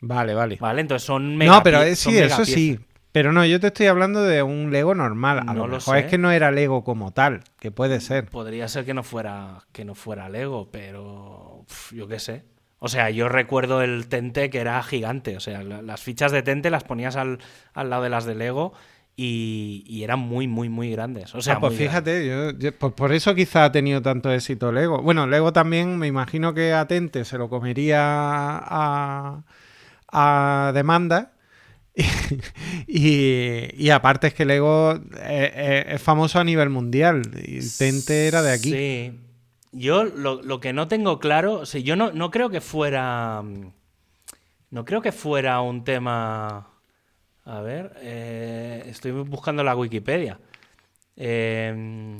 vale, 0.00 0.34
vale. 0.34 0.56
¿Vale? 0.58 0.80
Entonces 0.80 1.06
son 1.06 1.32
no, 1.34 1.38
mega 1.38 1.62
pero 1.62 1.78
pie- 1.80 1.88
eh, 1.92 1.96
sí, 1.96 2.08
eso 2.18 2.36
piezas. 2.38 2.48
sí. 2.48 2.80
Pero 3.12 3.32
no, 3.32 3.44
yo 3.44 3.58
te 3.58 3.68
estoy 3.68 3.86
hablando 3.86 4.22
de 4.22 4.42
un 4.42 4.70
Lego 4.70 4.94
normal. 4.94 5.40
A 5.40 5.44
No 5.44 5.54
lo 5.54 5.66
lo 5.66 5.74
mejor 5.74 5.96
es 5.98 6.06
que 6.06 6.18
no 6.18 6.30
era 6.30 6.50
Lego 6.52 6.84
como 6.84 7.12
tal, 7.12 7.42
que 7.58 7.70
puede 7.72 8.00
ser. 8.00 8.26
Podría 8.26 8.68
ser 8.68 8.84
que 8.84 8.94
no 8.94 9.02
fuera 9.02 9.64
que 9.72 9.84
no 9.84 9.94
fuera 9.94 10.28
Lego, 10.28 10.70
pero 10.70 11.64
uf, 11.68 11.92
yo 11.92 12.06
qué 12.06 12.18
sé. 12.20 12.44
O 12.78 12.88
sea, 12.88 13.10
yo 13.10 13.28
recuerdo 13.28 13.82
el 13.82 14.06
Tente 14.08 14.48
que 14.48 14.58
era 14.60 14.82
gigante. 14.82 15.36
O 15.36 15.40
sea, 15.40 15.62
la- 15.62 15.82
las 15.82 16.00
fichas 16.00 16.32
de 16.32 16.42
Tente 16.42 16.70
las 16.70 16.84
ponías 16.84 17.16
al, 17.16 17.38
al 17.74 17.90
lado 17.90 18.04
de 18.04 18.10
las 18.10 18.24
de 18.24 18.34
Lego 18.36 18.72
y, 19.16 19.82
y 19.86 20.02
eran 20.04 20.20
muy, 20.20 20.46
muy, 20.48 20.68
muy 20.70 20.90
grandes. 20.92 21.34
O 21.34 21.42
sea, 21.42 21.54
Ah, 21.56 21.60
pues 21.60 21.74
fíjate, 21.74 22.26
yo, 22.26 22.52
yo- 22.58 22.78
pues 22.78 22.92
por 22.94 23.12
eso 23.12 23.34
quizá 23.34 23.64
ha 23.66 23.72
tenido 23.72 24.00
tanto 24.00 24.32
éxito 24.32 24.70
Lego. 24.72 25.02
Bueno, 25.02 25.26
Lego 25.26 25.52
también, 25.52 25.98
me 25.98 26.06
imagino 26.06 26.54
que 26.54 26.72
Atente 26.72 27.24
se 27.26 27.36
lo 27.36 27.50
comería 27.50 27.98
a, 28.02 29.42
a 30.12 30.72
demanda. 30.74 31.32
Y, 32.86 33.68
y 33.76 33.90
aparte 33.90 34.28
es 34.28 34.34
que 34.34 34.44
Lego 34.44 34.92
es, 35.22 35.50
es- 35.54 35.86
es 35.94 36.02
famoso 36.02 36.38
a 36.38 36.44
nivel 36.44 36.70
mundial. 36.70 37.22
Y 37.44 37.60
Tente 37.78 38.26
era 38.26 38.42
de 38.42 38.52
aquí. 38.52 38.70
Sí. 38.72 39.20
Yo 39.72 40.04
lo, 40.04 40.42
lo 40.42 40.58
que 40.60 40.72
no 40.72 40.88
tengo 40.88 41.18
claro, 41.20 41.60
o 41.60 41.66
sea, 41.66 41.80
yo 41.80 41.94
no, 41.96 42.10
no 42.12 42.30
creo 42.30 42.50
que 42.50 42.60
fuera 42.60 43.40
mm, 43.42 43.72
No 44.70 44.84
creo 44.84 45.00
que 45.02 45.12
fuera 45.12 45.60
un 45.60 45.84
tema... 45.84 46.66
A 47.44 47.60
ver, 47.62 47.94
eh, 48.02 48.84
estoy 48.86 49.12
buscando 49.12 49.64
la 49.64 49.74
Wikipedia. 49.74 50.38
Eh, 51.16 52.16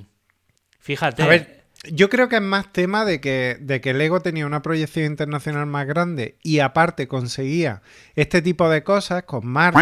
fíjate. 0.80 1.22
A 1.22 1.26
ver, 1.26 1.59
yo 1.84 2.10
creo 2.10 2.28
que 2.28 2.36
es 2.36 2.42
más 2.42 2.72
tema 2.72 3.04
de 3.04 3.20
que, 3.20 3.56
de 3.60 3.80
que 3.80 3.94
Lego 3.94 4.20
tenía 4.20 4.46
una 4.46 4.62
proyección 4.62 5.06
internacional 5.06 5.66
más 5.66 5.86
grande 5.86 6.36
y 6.42 6.58
aparte 6.58 7.08
conseguía 7.08 7.82
este 8.14 8.42
tipo 8.42 8.68
de 8.68 8.84
cosas 8.84 9.22
con 9.22 9.46
más 9.46 9.74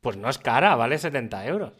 Pues 0.00 0.16
no 0.16 0.28
es 0.28 0.38
cara, 0.38 0.74
vale 0.74 0.98
70 0.98 1.46
euros. 1.46 1.70